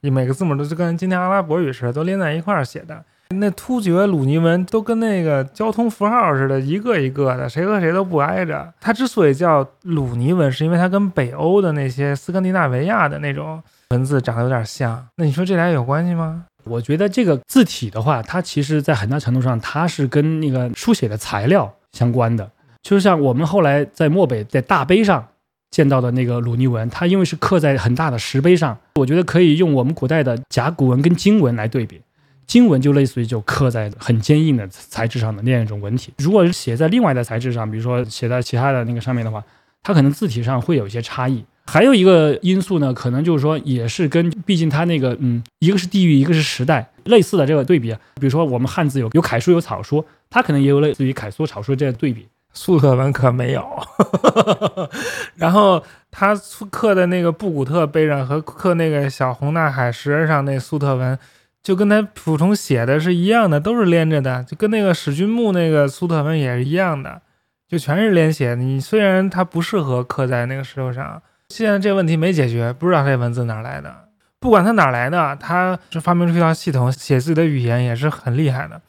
[0.00, 3.04] 你每个字母都是跟今天阿拉伯语似的，都连在一块儿写的。
[3.34, 8.72] 那突厥鲁尼文都跟那个交通符号似的，一个一个的，谁和谁都不挨着。
[8.80, 15.06] 它之所以叫鲁尼文，是因为它跟北欧的那些斯堪的纳维亚的那种文字长得有点像。
[15.16, 16.44] 那你说这俩有关系吗？
[16.64, 22.50] 我觉得这个字体的话，它其实在很大程度上它是跟那个书写的材料相关的，
[22.82, 25.26] 就像我们后来在漠北在大碑上。
[25.72, 32.00] 见到的那个鲁尼文，它因为是刻在很大的石碑上，我觉得可以用我们古代的甲骨文跟金文来对比。
[32.46, 36.12] 金文就类似于就刻在很坚硬的材质上的那样一种文体。
[36.18, 39.42] 如果是写在另外的材质上，比如说写在其他的那个上面的话，
[39.82, 41.42] 它可能字体上会有一些差异。
[41.64, 47.92] 还有一个因素呢，可能就是说也是跟，毕竟它那个嗯，一个是地域，一个是时代，类似的这个对比。
[48.16, 52.26] 比如说我们汉字有有楷书有草书，它可能也有类似于楷书草书这样对比。
[52.52, 53.66] 粟特文可没有，
[55.36, 56.34] 然后他
[56.70, 61.18] 刻的那个布古特碑上和刻那个小红纳海石上那粟特文，
[61.62, 67.22] 就跟他普通写的是一样的，都是连着的，就跟那个史君墓那个粟特文也是一样的，
[67.66, 68.54] 就全是连写。
[68.54, 73.94] 你虽然它不适合刻在那个石头上，现在这问题没解决，不知道这文字哪来的。
[74.38, 78.80] 不管它哪来的，它是发明出一套系统，写自己的语言也是很厉害的。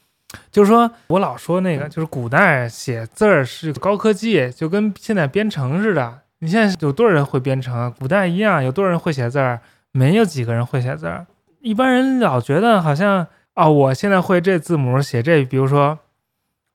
[0.50, 6.20] 就是说，我老说那个，就是古代写字儿是高科技，就跟现在编程似的。
[6.40, 7.92] 你现在有多少人会编程？
[7.98, 9.60] 古代一样，有多少人会写字儿？
[9.92, 11.26] 没有几个人会写字儿。
[11.60, 15.98] 一般人老觉得好像啊，我现在会这字母写这，比如说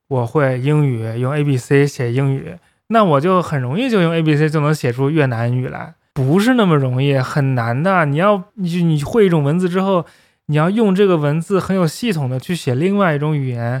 [0.08, 2.56] 我会英语，用 A B C 写英语，
[2.88, 8.06] 那我就很容易就用 A B C 就能写出越南语来，不是那么容易，很难的。
[8.06, 10.04] 你要你你会一种文字之后。
[10.50, 13.80] 你要用这个文字很有系统的去写另外一种语言，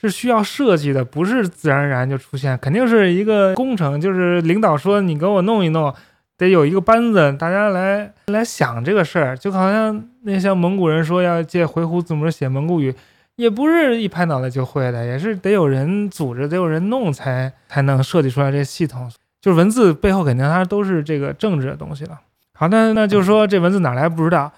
[0.00, 4.00] 是需要设计的，不是自然而然就出现，肯定是一个工程。
[4.00, 5.94] 就是领导说你给我弄一弄，
[6.36, 12.92] 得有一个班子，大家来来想这个事儿，就好像那像蒙古人说要借回鹘字母写蒙古语，
[13.36, 19.08] 也不是一拍脑袋就会的，也是得有人组织，得有人弄才才能设计出来这系统。
[19.40, 22.18] 就是文字背后肯定它都是这个政治的东西了。
[22.54, 24.50] 好，那那就说这文字哪来不知道。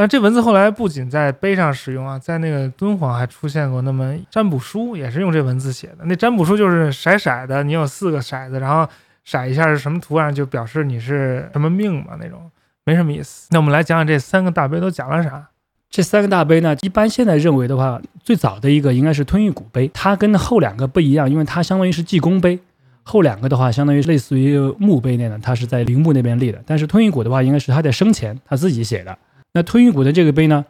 [0.00, 5.98] 那这文字后来不仅在碑上使用啊，在那个敦煌还出现过那么占卜书，也是用这文字写的。
[6.04, 8.90] 那占卜书就是骰骰的，你有四个骰子，然后
[9.26, 12.50] 骰一下是什么图案，就表示你是什么命嘛，那种
[12.84, 13.46] 没什么意思。
[13.50, 15.46] 那我们来讲讲这三个大碑都讲了啥。
[15.90, 22.58] 这三个大碑呢，一般现在认为的话，最早的一个应该是吞玉骨碑，它跟后两个不一样，因为它相当于是济公碑。
[23.02, 26.62] 后两个的话，相当于类似于墓碑那样的，它是在陵墓那边立的。
[26.64, 29.18] 但是吞玉骨的话，应该是他在生前他自己写的。
[29.52, 30.64] 那吞云谷的这个碑呢，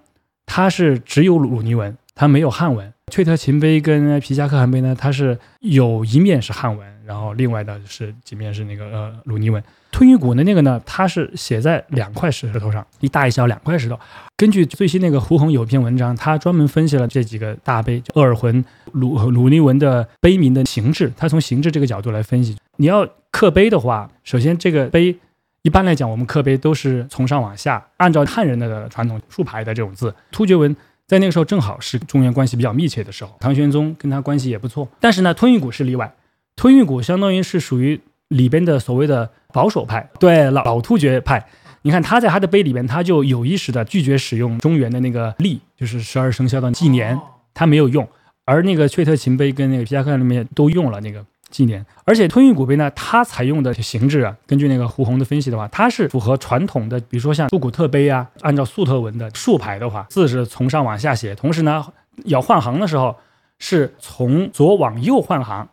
[0.47, 2.93] 它是只有鲁尼文，它没有汉文。
[3.13, 9.63] 阙特勤碑跟皮加克汗碑呢，它是有一面是汉文，然后另外的是几面是那个呃鲁尼文。
[9.91, 13.99] 吞云谷的那个呢，它是写在两块石头上，一大一小两块石头。
[14.37, 22.57] 根据最新那个胡宏有篇文章，他专门分析了这几个大碑，鄂尔浑、鲁鲁尼文的碑铭的形制，他从形制这个角度来分析。
[22.77, 25.19] 你要刻碑的话，首先这个碑。
[25.63, 30.15] 一般来讲，我们刻碑都是从上往下，按照汉人的传统竖排的这种字。
[30.31, 30.75] 突厥文
[31.07, 34.89] 在那个时候正好是中原关系比较密切的时候，唐玄宗跟他关系也不错。
[34.99, 36.15] 但是呢，吞玉骨是例外，
[36.57, 41.47] 吞玉骨相当于是属于里边的所谓的保守派，对老老突厥派。
[41.83, 47.19] 你看他在他的碑里边，他就有意识的拒绝使用中原的那个历，就是十二生肖的纪年，
[47.53, 48.09] 他没有用。
[48.47, 51.25] 而那个阙特勤碑跟那个皮夹克里面都用了那个。
[51.51, 61.85] 纪年，而且吞玉古碑呢，它采用的形制啊，根据那个胡宏的分析的话，它是符合传统的，比如说像布古特碑啊，按照粟特文的竖排的话，字是从上往下写，同时呢，
[62.25, 63.17] 要换行的时候
[63.59, 65.69] 是从左往右换行，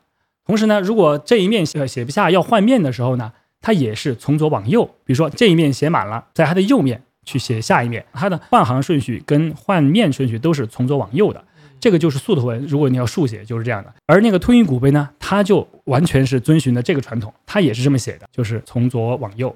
[0.46, 11.44] 同时呢，如果这一面写写不下要换面的时候呢，它也是从左往右，比如说这一面写满了，在它的右面去写下一面，它的换行顺序跟换面顺序都是从左往右的。
[11.80, 13.94] 这个就是素头文，如果你要竖写，就是这样的。
[14.06, 19.56] 而那个吞云古碑呢，它就完全是遵循的这个传统，它也是这么写的，就是从左往右，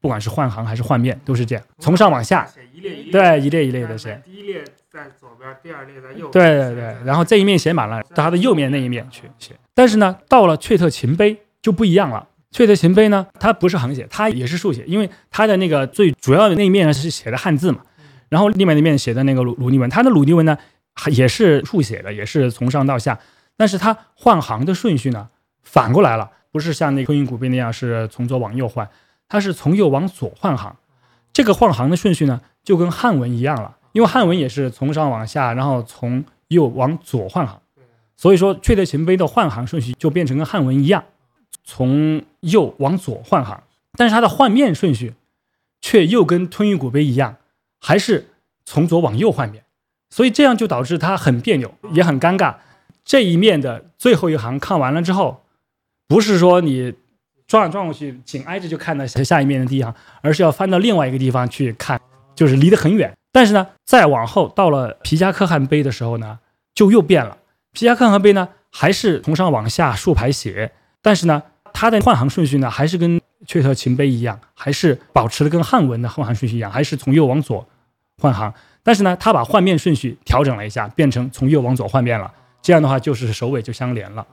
[0.00, 4.20] 不管是换行还是换面，都是这样，从上往下，一列一列，对，一列一列的写。
[4.24, 6.32] 第一列在左边，第二列在右边。
[6.32, 9.54] 对对对，然后这一面写满了，到它的右面那一面去写。
[9.74, 12.26] 但是呢，到了阙特勤碑就不一样了。
[12.52, 17.78] 阙特勤碑呢，它不是横写，它也是竖写，因为它的那个最主要的那一面是写的汉字嘛，
[18.28, 20.58] 然后另外那面写的那个鲁鲁尼文，它的鲁尼文呢。
[21.08, 23.18] 也是竖写的，也是从上到下，
[23.56, 25.30] 但是它换行的顺序呢
[25.62, 28.88] 反过来了，不是像那吞云古碑那样是从左往右换，
[29.28, 30.76] 它是从右往左换行。
[31.32, 37.62] 这个换行的顺序呢就跟汉文一样了，因为汉文也是从上往下，然后从右往左换行，
[38.16, 41.04] 所以说阙特勤碑的换行顺序就变成跟汉文一样，
[41.64, 43.62] 从右往左换行，
[43.96, 45.14] 但是它的换面顺序
[45.80, 47.36] 却又跟吞云古碑一样，
[47.80, 48.28] 还是
[48.64, 49.64] 从左往右换面。
[50.10, 52.56] 所以这样就导致他很别扭，也很尴尬。
[53.04, 55.44] 这一面的最后一行看完了之后，
[56.06, 56.92] 不是说你
[57.46, 62.00] 转转过去，紧挨着就看到下一面的第一行，而是要翻到另外一个地方去看，
[62.34, 63.16] 就是离得很远。
[63.32, 66.40] 但是呢，再往后到了皮加克汗碑的时候呢，
[66.74, 67.38] 就又变了。
[67.72, 71.42] 皮加克汗碑呢，还是从上往下竖排写，但是呢，
[71.72, 77.66] 它的换行顺序呢，还是跟阙特勤碑一样，还是保持了跟汉文的换行顺序一样，还是从右往左
[78.20, 78.52] 换行。
[78.82, 82.32] 但是呢，他把换面顺序调整了一下，变成从右往左换面了。
[82.62, 84.26] 这样的话，就是首尾就相连了。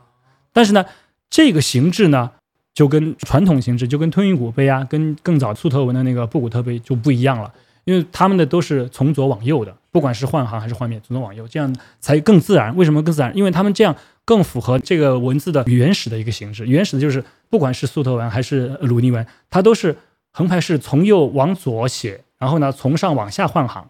[0.53, 0.86] 但是呢，
[1.29, 2.31] 这个形制呢，
[2.73, 7.53] 就跟传统形制，就跟吞云古碑啊，跟更早粟特文的那个布古特碑就不一样了。
[7.86, 12.75] 因为他们的都是从左往右的，不管是换行还是换面，从左往右，这样才更自然。
[12.75, 13.36] 为什么更自然？
[13.36, 16.65] 因为他们这样更符合这个文字的原始的一个形式。
[16.67, 19.95] 原始的就是，不管是粟特文还是鲁尼文，它都是
[20.31, 23.89] 横排是从右往左写，然后呢，从上往下换行。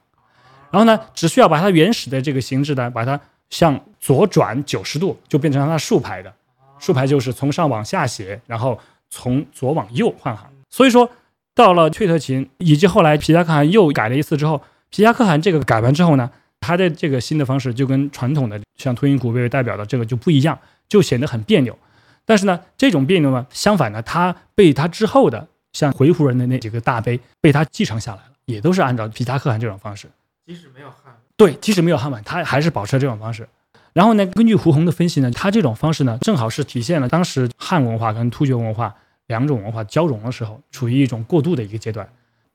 [0.78, 6.32] 然后呢，只需要把它原始的这个形制呢，把它向左转九十度，就变成它竖排的。
[6.78, 10.48] 竖排就是从上往下写，然后从左往右换行。
[10.70, 11.10] 所以说，
[11.56, 14.62] 到了阙特琴以及后来皮加克汗又改了一次之后，
[14.92, 21.76] 皮加克汗这个改完之后呢，他的这个新的方式就跟传统的像吞云古碑为代表的这个就不一样，就显得很别扭。
[22.24, 30.08] 但是呢，这种别扭呢，相反呢，它被他之后的像回鹘人的那几个大碑被他继承下来了，也都是按照皮加克汗这种方式。
[30.48, 33.46] 即使没有汉文，对，即使没有汉文，他还是保持了这种方式。
[33.92, 38.96] 然后呢，根据胡宏的分析呢，他这种方式呢，正好是体现了当时汉文化跟突厥文化
[39.26, 42.08] 两种文化交融的时候，处于一种过渡的一个阶段。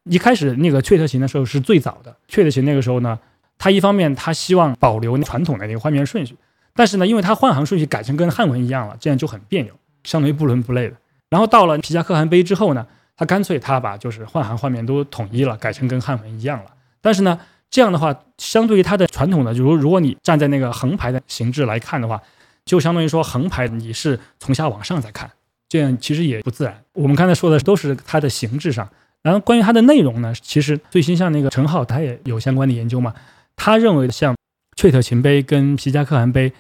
[0.05, 3.19] 一开始那个阙特勤的时候是最早的，阙特勤那个时候呢，
[3.59, 6.35] 他一方面他希望保留传统的那个换面顺序，
[6.75, 9.75] 但是呢，因为他换行顺序改成跟汉文一样了，这样就很别扭，
[10.05, 10.97] 相当于不伦不类的。
[11.29, 12.87] 然后到了皮加可汗碑之后呢。
[13.15, 16.73] 他干脆他把就是换行换面都统一了，改成跟汉文一样了。
[17.03, 17.39] 但是呢，
[17.73, 22.21] 这样的话，相对于它的传统的，就如如果你站在那个横排的形制来看的话，
[22.67, 25.31] 就相当于说横排你是从下往上在看，
[25.71, 26.85] 这样其实也不自然。
[26.93, 28.87] 我们刚才说的都是它的形制上，
[29.23, 33.15] 然后关于它的内容呢，其实最新像那个陈浩他也有相关的研究嘛，
[33.57, 34.37] 他认为像
[34.77, 36.53] 翠特勤碑跟皮加可汗碑，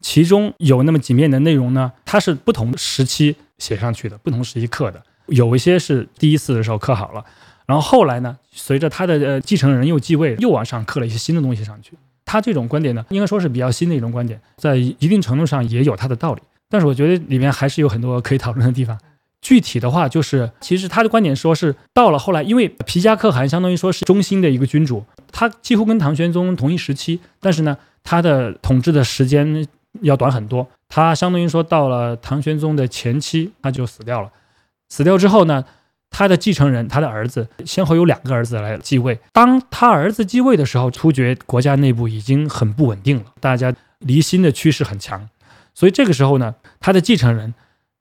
[0.00, 7.24] 其中有那么几面的内容呢，它是不同时期写上去的，不同时期刻的，有一些是第一次的时候刻好了。
[7.68, 11.92] 然后后来呢，随着他的呃继承人又继位，又往上刻了一些新的东西上去。
[12.24, 16.42] 他这种观点呢，应该说是比较新的一种观点，在一定程度上也有他的道理。
[16.68, 18.98] 但是我觉得里面还是有很多可以讨论的地方。
[19.40, 29.66] 具体的话，就是其实他的观点说是到了后来，因为皮加可汗相当于说是中心的一个君主，他几乎跟唐玄宗同一时期，但是呢，他的统治的时间
[30.00, 30.66] 要短很多。
[30.88, 34.30] 他相当于说到了唐玄宗的前期，他就死掉了。
[34.88, 35.64] 死掉之后呢？
[36.10, 39.18] 他的继承人，他的儿子，先后有两个儿子来继位。
[39.32, 45.28] 当他儿子继位的时候，突厥国家内部已经很不稳定了，大家离心的趋势很强。
[45.74, 47.54] 所以这个时候呢，他的继承人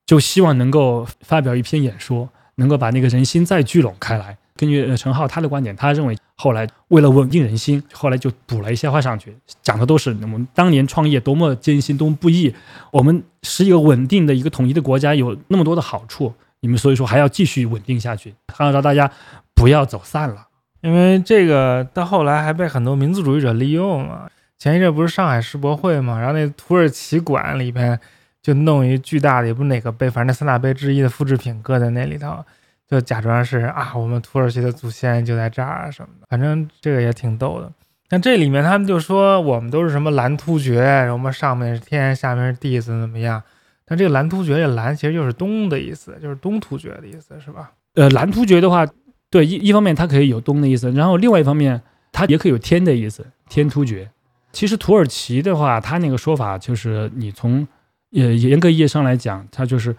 [0.05, 4.37] 就希望能够发表一篇演说，能够把那个人心再聚拢开来。
[4.55, 12.51] 根据陈浩他的观点，他认为后来为了稳定人心，后来就补了一些话上去，讲的都是我们当年创业多么艰辛，多么不易。
[12.89, 16.33] 我们是一个稳定的一个统一的国家，有那么多的好处。
[16.59, 19.09] 你们所以说还要继续稳定下去，号召大家
[19.53, 20.47] 不要走散了，
[20.81, 24.29] 因为这个到后来还被很多民族主义者利用嘛。
[24.59, 27.99] 前一阵不是上海世博会嘛，然后那土耳其馆里边
[28.41, 32.43] 就弄一巨大的，也不是哪个碑，反正三大碑之一的复制品搁在那里头，
[32.89, 37.71] 就假装是啊，我们土耳其的祖先就在这儿什么的，反正这个也挺逗的。
[38.09, 43.43] 但这里面他们就说我们都是什么蓝突厥，什么上面是天，下面是地，怎么怎么样。
[43.89, 47.71] 但这个蓝突厥，这蓝其实就是东的意思，就是东突厥的意思，是吧？
[47.93, 48.85] 呃，蓝突厥的话，
[49.29, 51.81] 对一一方面它可以有东的意思，然后另外一方面
[52.11, 54.11] 它也可以有天的意思，天突厥。
[54.51, 57.65] 其实土耳其的话，它那个说法就是你从
[58.11, 59.95] 呃严格意义上来讲，它就是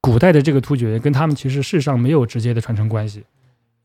[0.00, 3.24] 古代的这个突厥跟他们其实事实上没有直接的传承关系，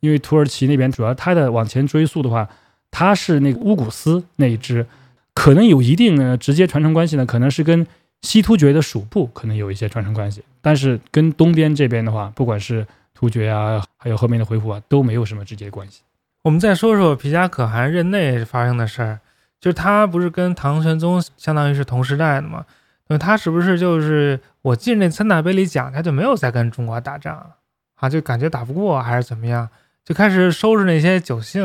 [0.01, 2.47] 因为土耳其那边主要它的往前追溯的话，
[2.91, 4.85] 它是那个乌古斯那一支，
[5.33, 7.87] 可能有一定的直接传承关系呢，可能是跟。
[8.23, 16.01] 西突厥的属部可能有一些传承关系，但是跟东边这边的话，不管是突厥啊，还有后面的回鹘啊，都没有什么直接关系。
[16.41, 19.19] 我们再说说皮加可汗任内发生的事儿，
[19.59, 22.65] 就是他不是跟唐玄宗相当于是同时代的嘛？
[23.07, 27.53] 那他是不是就是我记那三大碑里讲，他就没有再跟中国打仗
[27.95, 28.09] 啊？
[28.09, 29.67] 就感觉打不过还是怎么样，
[30.05, 31.61] 就开始收拾那些酒姓，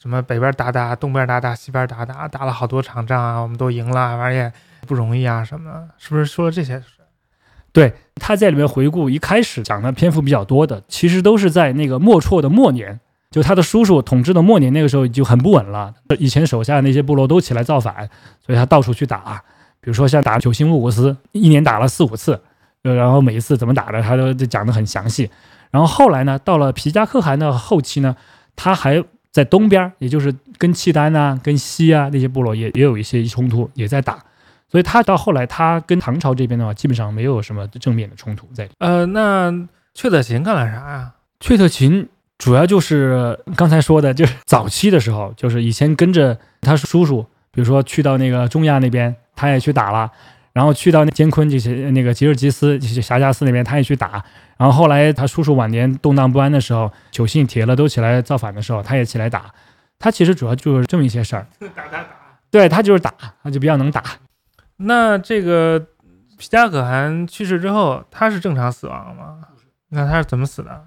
[0.00, 4.52] 什么北边打打，东边打打，西边打打，打了好多场仗啊，我们都赢了，而且。
[4.86, 6.82] 不容易啊，什么，是不是说了这些？
[7.72, 12.98] 对，他在里面回顾，一开始讲的篇幅比较多的，其实都是在那个莫绰的末年，
[13.30, 15.94] 就他的叔叔统治的末年，那个时候就很不稳了。
[16.18, 17.94] 以前手下的那些部落都起来造反，
[18.44, 19.40] 所以他到处去打，
[19.80, 22.40] 比如说像打九星乌古斯，一年打了四五次，
[22.82, 25.30] 然后每一次怎么打的，他都讲得很详细。
[25.70, 28.16] 然后后来呢，到了皮加可汗的后期呢，
[28.56, 29.00] 他还
[29.30, 34.18] 在东边，也就是跟契丹啊、跟西啊那些部落也也有一些冲突，也在打。
[34.70, 38.68] 所以他到后来，他跟唐朝这边的话，基本上没有什么正面的冲突在。
[38.78, 39.50] 呃，那
[39.94, 41.12] 阙特勤干了啥呀？
[41.40, 42.08] 阙特勤
[42.38, 50.08] 主要就是刚才说的，就是早期的时候，就是以前跟着他叔叔，比如说去到那个中亚那边，他也去打了；
[50.52, 54.24] 然后去到那监昆这些那个吉尔吉斯、就是霞迦斯那边，他也去打。
[54.56, 59.46] 然后后来他叔叔晚年动荡不安的时候，九姓铁勒都起来造反的时候，他也起来打。
[59.98, 61.46] 他其实主要就是这么一些事儿。
[61.74, 62.06] 打打打。
[62.50, 63.12] 对他就是打，
[63.42, 64.02] 他就比较能打。
[64.82, 65.78] 那这个
[66.38, 69.38] 皮加可汗去世之后，他是正常死亡吗？
[69.90, 70.86] 那他是怎么死的？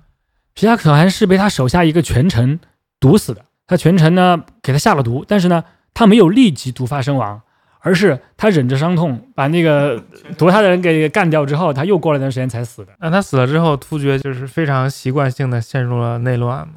[0.54, 2.60] 皮加可汗是被他手下一个权臣
[3.00, 3.46] 毒死的。
[3.68, 5.64] 他权臣呢给他下了毒，但是呢
[5.94, 7.41] 他没有立即毒发身亡，
[7.80, 10.04] 而是他忍着伤痛把那个
[10.38, 12.94] 毒他的人给干掉之后，他又过了段时间才死的。
[13.00, 16.76] 那他死了之后，突厥就是非常习惯性的陷入了内乱吗？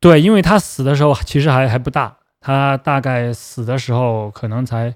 [0.00, 4.94] 对，因为他死的时候其实还还不大，他大概死的时候可能才。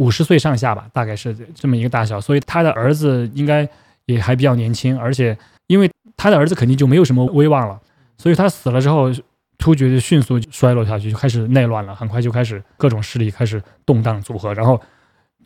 [0.00, 3.68] 五十岁上下吧，大概是这么一个大小，所以他的儿子应该
[4.06, 5.36] 也还比较年轻，而且
[5.66, 7.78] 因为他的儿子肯定就没有什么威望了，
[8.16, 9.12] 所以他死了之后，
[9.58, 14.80] 突厥就迅速衰落下去，就开始内乱了，很快就开始各种势力开始动荡组合，然后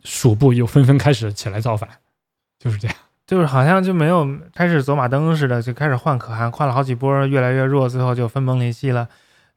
[0.05, 1.89] 属部又纷纷开始起来造反，
[2.57, 2.95] 就是这样，
[3.27, 9.09] 就是好像就没有开始走马灯似的，就开始换可汗，换了好几波，越来越弱，最后就分崩离析了，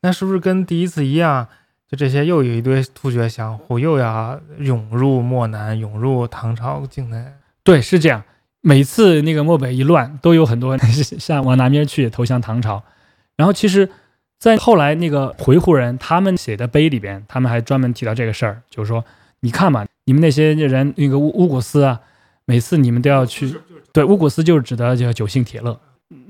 [0.03, 1.47] 那是不是跟第一次一样？
[1.89, 7.25] 就这些，又有一堆突厥相互，又要涌入漠南，涌入唐朝境内。
[7.65, 8.23] 对，是这样。
[8.61, 12.83] 每次那个漠北一乱，都有很多人 向往南边去投降唐朝。
[13.37, 13.89] 然后其实，
[14.39, 19.03] 在后来那个回鹘人他们写的碑里边，他们还专门提到这个事儿，就是说，
[19.41, 22.01] 你看嘛，你们那些人那个乌乌古斯啊，
[22.45, 23.55] 每次你们都要去，
[23.93, 25.81] 对，乌古斯就是指的叫九姓铁勒，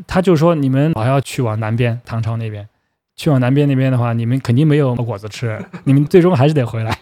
[0.07, 2.69] 他就说你们老要去往南边唐朝那边，
[3.19, 6.99] 去往南边那边的话，你们肯定没有果子吃， 你们最终还是得回来。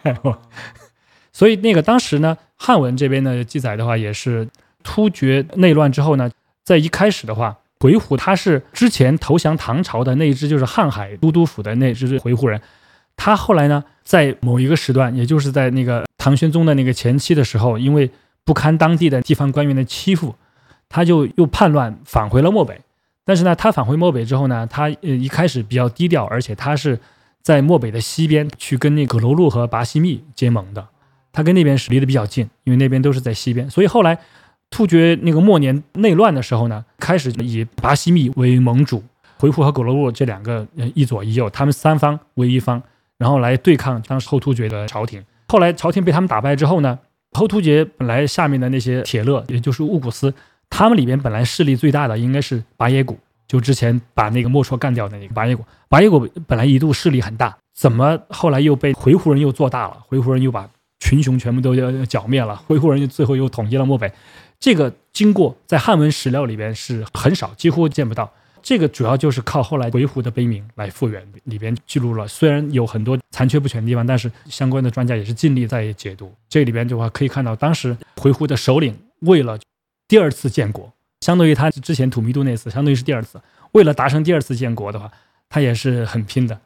[1.32, 4.48] 所以那个当时呢，汉文这边的记载的话，也是
[4.82, 6.28] 突厥内乱之后呢，
[6.64, 7.56] 在一开始的话。
[7.78, 12.58] 回鹘他是之前投降唐朝的那一支，就是瀚海都督府的那支回鹘人。
[13.18, 18.10] 他后来呢，在某一个时段，也就是在那个唐玄宗的那个前期的时候，因为
[18.46, 20.34] 不堪当地的地方官员的欺负，
[20.88, 22.80] 他就又叛乱返回了漠北。
[23.26, 26.98] 但是呢，他返回漠北之后呢，他呃一开始比较低调，而且他是
[27.42, 30.86] 在漠北的西边去跟那个葛楼路和拔西密结盟的。
[31.32, 34.18] 他跟那边是离得比较近，因为那边都是在西边，所以后来。
[34.68, 39.00] 突厥那个末年内乱的时候呢，开始以拔西密为盟主，
[39.38, 42.82] 回鹘和葛罗禄这两个一左一右，他们三方为一方，
[43.16, 45.24] 然后来对抗当时后突厥的朝廷。
[45.46, 46.98] 后来朝廷被他们打败之后呢，
[47.30, 50.34] 后突厥本来下面的那些铁勒，也就是乌古斯，
[50.70, 55.64] 他们里边本来势力最大的应该是拔野古，就之前把那个莫绰干掉的那个拔野古。
[55.88, 59.98] 拔野古本来一度势力很大，怎么后来又被回鹘人又做大了？
[60.06, 60.68] 回鹘人又把
[61.00, 64.12] 群雄全部都要剿灭了，回鹘人最后又统一了漠北。
[64.58, 68.30] 这个经过在汉文史料里边是很少，几乎见不到。
[68.62, 72.26] 这个主要就是靠后来回鹘的碑铭来复原，里边记录了。
[72.26, 76.34] 虽然有很多残缺不全的地方，但是相关的专家也是尽力在解读。
[76.48, 79.56] 这里边的话可以看到，当时回鹘的首领为了
[80.08, 83.40] 第二次建国，相对于他之前土密度那次，相当于是第二次，
[83.72, 85.10] 为了达成第二次建国的话，
[85.48, 86.58] 他也是很拼的。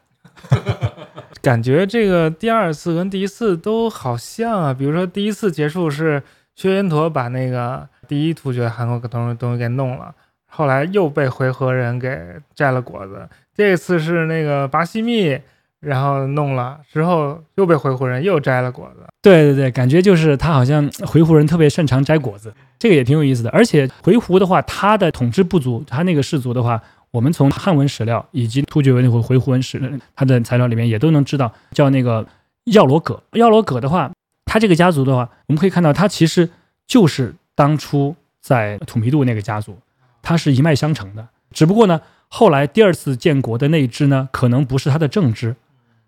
[1.41, 6.21] 感觉这个第二次跟第一次都好像啊，比如说第一次结束是。
[6.53, 10.13] 薛延陀把那个第一突厥汗国东东西给弄了，
[10.47, 12.19] 后来又被回纥人给
[12.53, 13.27] 摘了果子。
[13.55, 15.39] 这次是那个拔西密，
[15.79, 19.07] 然后弄了之后又被回鹘人又摘了果子。
[19.21, 23.49] 对对对，感觉就是他好像回鹘人特别擅长摘果子，这个也挺有意思的。
[23.51, 32.25] 而且回鹘的话，他的统治部族，他那个氏族的话，我们从汉文史料以及突厥文回回鹘文史他的材料里面也都能知道，叫那个
[32.63, 33.21] 耀罗葛。
[33.33, 34.11] 耀罗葛的话。
[34.43, 36.49] 他这个家族的话，我们可以看到，他其实
[36.85, 39.77] 就是当初在土弥度那个家族，
[40.21, 41.25] 他是一脉相承的。
[41.53, 45.55] 只不过呢，后来第二次建国的那一支呢，可能不是他的正支，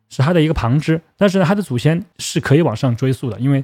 [0.09, 0.99] 是他的一个旁支。
[1.15, 3.63] 但是呢，他的祖先是可以往上追溯的，因为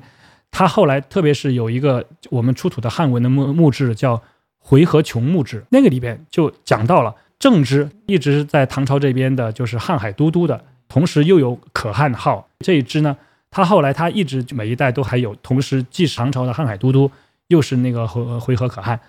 [0.51, 4.21] 他后来特别是有一个我们出土的汉文的墓墓志叫
[4.57, 13.15] 回纥琼墓志，那个里边就讲到了正支一直在唐朝这边的，就是瀚海都督的，同时又有可汗号这一支呢。
[13.51, 17.09] 他后来，他一直每一代都还有，同时既是唐朝的瀚海都督，
[17.47, 18.99] 又是那个回回纥可汗。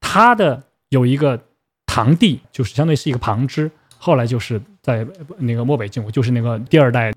[0.00, 1.40] 他的有一个
[1.84, 5.04] 堂弟，就是相当于是一个旁支，后来就是在
[5.38, 7.12] 那个漠北进国，就是那个第二代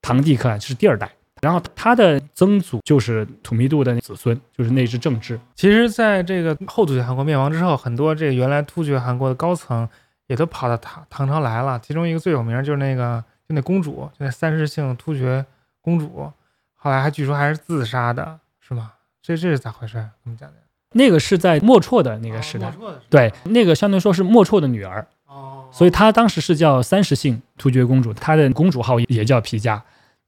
[0.00, 1.10] 堂弟可汗就是第二代。
[1.42, 5.38] 然后他的曾祖就是土弥度的子孙，就是那支正支。
[5.54, 9.86] 其实，在这个后突厥汗国灭亡之后，很多这个原来突厥汗国的高层
[10.28, 11.78] 也都跑到唐唐朝来了。
[11.80, 15.44] 其中一个最有名就是那个就那公主，就那三世姓突厥。
[15.84, 16.30] 公主
[16.76, 18.92] 后来还据说还是自杀的，是吗？
[19.20, 19.94] 这这是咋回事？
[20.22, 20.54] 怎么讲的？
[20.92, 22.72] 那个是在莫绰的那个时代，
[23.10, 29.82] 对，那个相当于说是莫绰的女儿，哦，所以她当时是叫三十姓突厥公主，她的公主号也叫皮家，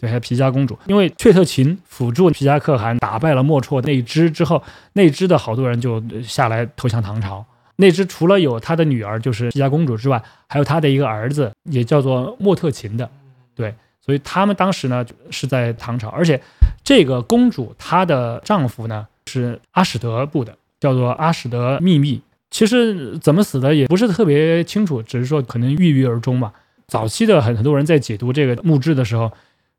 [0.05, 0.79] 对，还皮家公主。
[0.87, 7.45] 因为阙特勤辅助皮加可汗打败了莫绰那支之后，那支的好多人就下来投降唐朝。
[7.77, 13.09] 那支除了有他的女儿就是皮家公主之外，还有他的一个儿子，也叫做莫特勤的，
[13.55, 13.75] 对。
[14.05, 16.39] 所以他们当时呢是在唐朝，而且
[16.85, 22.21] 这个公主她的丈夫呢是阿史德部的，叫做阿史德秘密。
[22.51, 26.53] 其实怎么死的也不是特别清楚，只是说可能郁郁而终嘛。
[26.87, 29.33] 早期的很很多人在解读这个墓志的时候，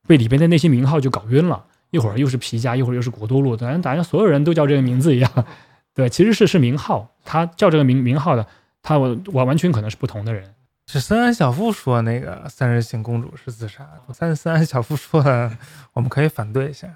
[0.08, 5.32] 被里边的那些名号就搞晕了，一会儿又是皮家，一会儿又是古都路，等大家所有人都叫这个名字一样。
[5.96, 8.46] 对，其实是是名号，他叫这个名名号的，
[8.84, 10.54] 他我我完全可能是不同的人。
[10.88, 15.52] 是森安小夫说那个三人行公主是自杀的，三森安小夫说的，
[15.94, 16.88] 我们可以反对一下。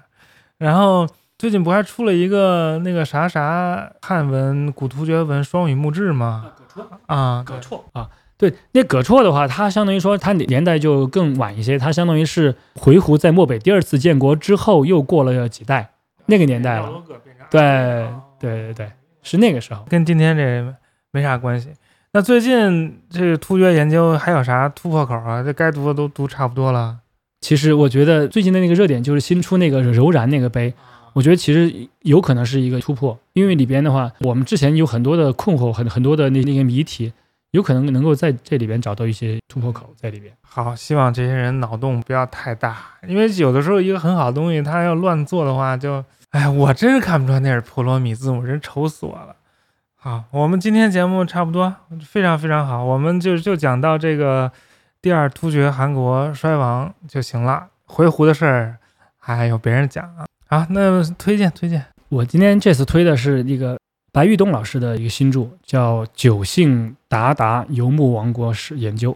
[0.58, 1.08] 然后
[1.38, 6.52] 最近不还出了一个那个啥啥汉文古突厥文双语墓志吗？
[7.06, 8.08] 啊，葛绰啊，
[8.40, 15.90] 对，那葛绰的话，他相当于说他年代就更晚一些，他相当于是回鹘在漠北第二次建国之后又过了几代
[16.24, 16.90] 那个年代了。
[17.50, 18.08] 对
[18.40, 18.90] 对对对，
[19.22, 20.74] 是那个时候，跟今天这
[21.10, 21.68] 没啥关系。
[22.14, 25.42] 那最近这突厥研究还有啥突破口啊？
[25.42, 26.96] 这该读的都读差不多了。
[27.42, 30.72] 其实我觉得最近的那个热点就是新出那个柔然那个碑，
[31.12, 37.12] 我觉得其实有可能是一个突破，因为里边的话，我们之前有很多的困惑，很很多的那那些谜题，
[37.52, 40.32] 有可能能够在这里边找到一些突破口在里边。
[40.42, 42.76] 好，希望这些人脑洞不要太大，
[43.06, 49.36] 因为有的时候一个很好的东西，他要乱做的话，就，哎，我真是看不出来那是普罗米字母，真愁死我了。
[49.96, 54.50] 好，我们今天节目差不多，非常非常好，我们就就讲到这个
[55.02, 58.76] 第二突厥汗国衰亡就行了，回鹘的事儿
[59.18, 60.24] 还有别人讲啊。
[60.46, 63.78] 好，那推荐推荐，我今天这次推的是一个
[64.12, 69.12] 白玉东老师的一个新著，叫《九姓鞑靼游牧王国史研究》。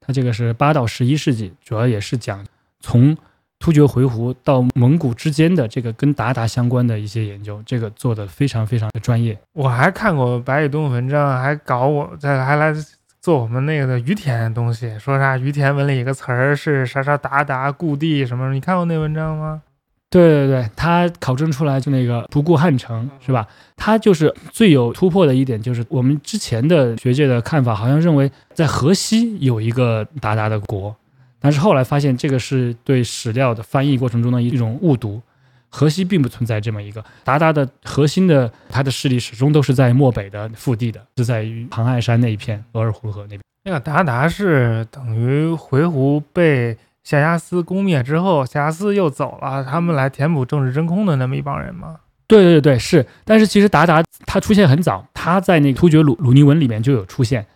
[0.00, 2.46] 它这个是八到十一世纪，主要也是讲
[2.78, 3.16] 从
[3.58, 9.36] 突厥回鹘到蒙古之间的这个跟鞑靼相关的一些研究，这个做的非常非常的专业。
[9.52, 12.72] 我还看过白玉东文章，还搞我在还来
[13.20, 18.52] 做我们那个的于田东西，说啥于田文里一个词儿是啥啥鞑靼故地什么？
[18.52, 19.62] 你看过那文章吗？
[20.08, 23.46] 对对对，他考证出来就那个不顾汉城是吧？
[23.76, 30.94] 他就是最有突破的一点，就是我们之前的学界的看法，好像认为在河西有一个鞑靼的国，
[31.40, 35.20] 但是后来发现这个是对史料的翻译过程中的一种误读，
[35.68, 43.40] 河西并不存在这么一个鞑靼的核心的，它的势力始终都是在漠北的腹地的，是在于唐爱山那一片额尔浑河那边。
[43.64, 46.78] 那个鞑靼是等于回鹘被。
[47.06, 51.98] 夏家斯攻灭之后，夏家斯又走了，他们来填补政治真空的那么一帮人吗？
[52.26, 53.06] 对对对，是。
[53.24, 57.46] 但是其实达达他出现很早，他在那个突厥鲁鲁尼文里面就有出现，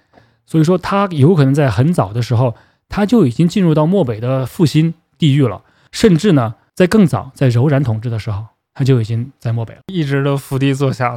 [0.47, 2.55] 所以说他有可能在很早的时候，
[2.89, 11.13] 他就已经进入到漠北的复兴地域了，甚至呢，在更早，在柔然统治的时候，他就已经在漠北了，一直都伏低做小，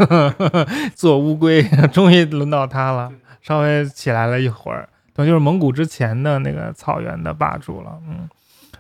[0.97, 1.61] 做乌龟，
[1.91, 3.11] 终于轮到他了，
[3.43, 4.89] 稍微起来了一会儿。
[5.14, 8.28] 等就是蒙古之前的那个草原的霸主了，嗯，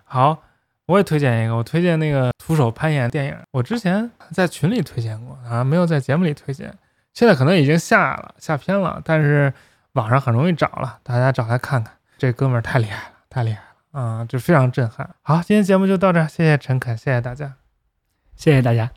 [0.03, 0.41] 好，
[0.87, 6.73] 我也推荐一个，我推荐那个徒手攀岩电影，我之前在群里推荐过啊，没有在节目里推荐，
[7.13, 9.53] 现在可能已经下了下片了，但是
[9.93, 13.61] 网上很容易找了，大家找来看看，这哥们儿太厉害了，太厉害
[13.91, 15.07] 了啊，就非常震撼。
[15.21, 17.53] 好，今天节目就到这儿，谢谢陈肯，谢谢大家，
[18.35, 18.89] 谢谢大家。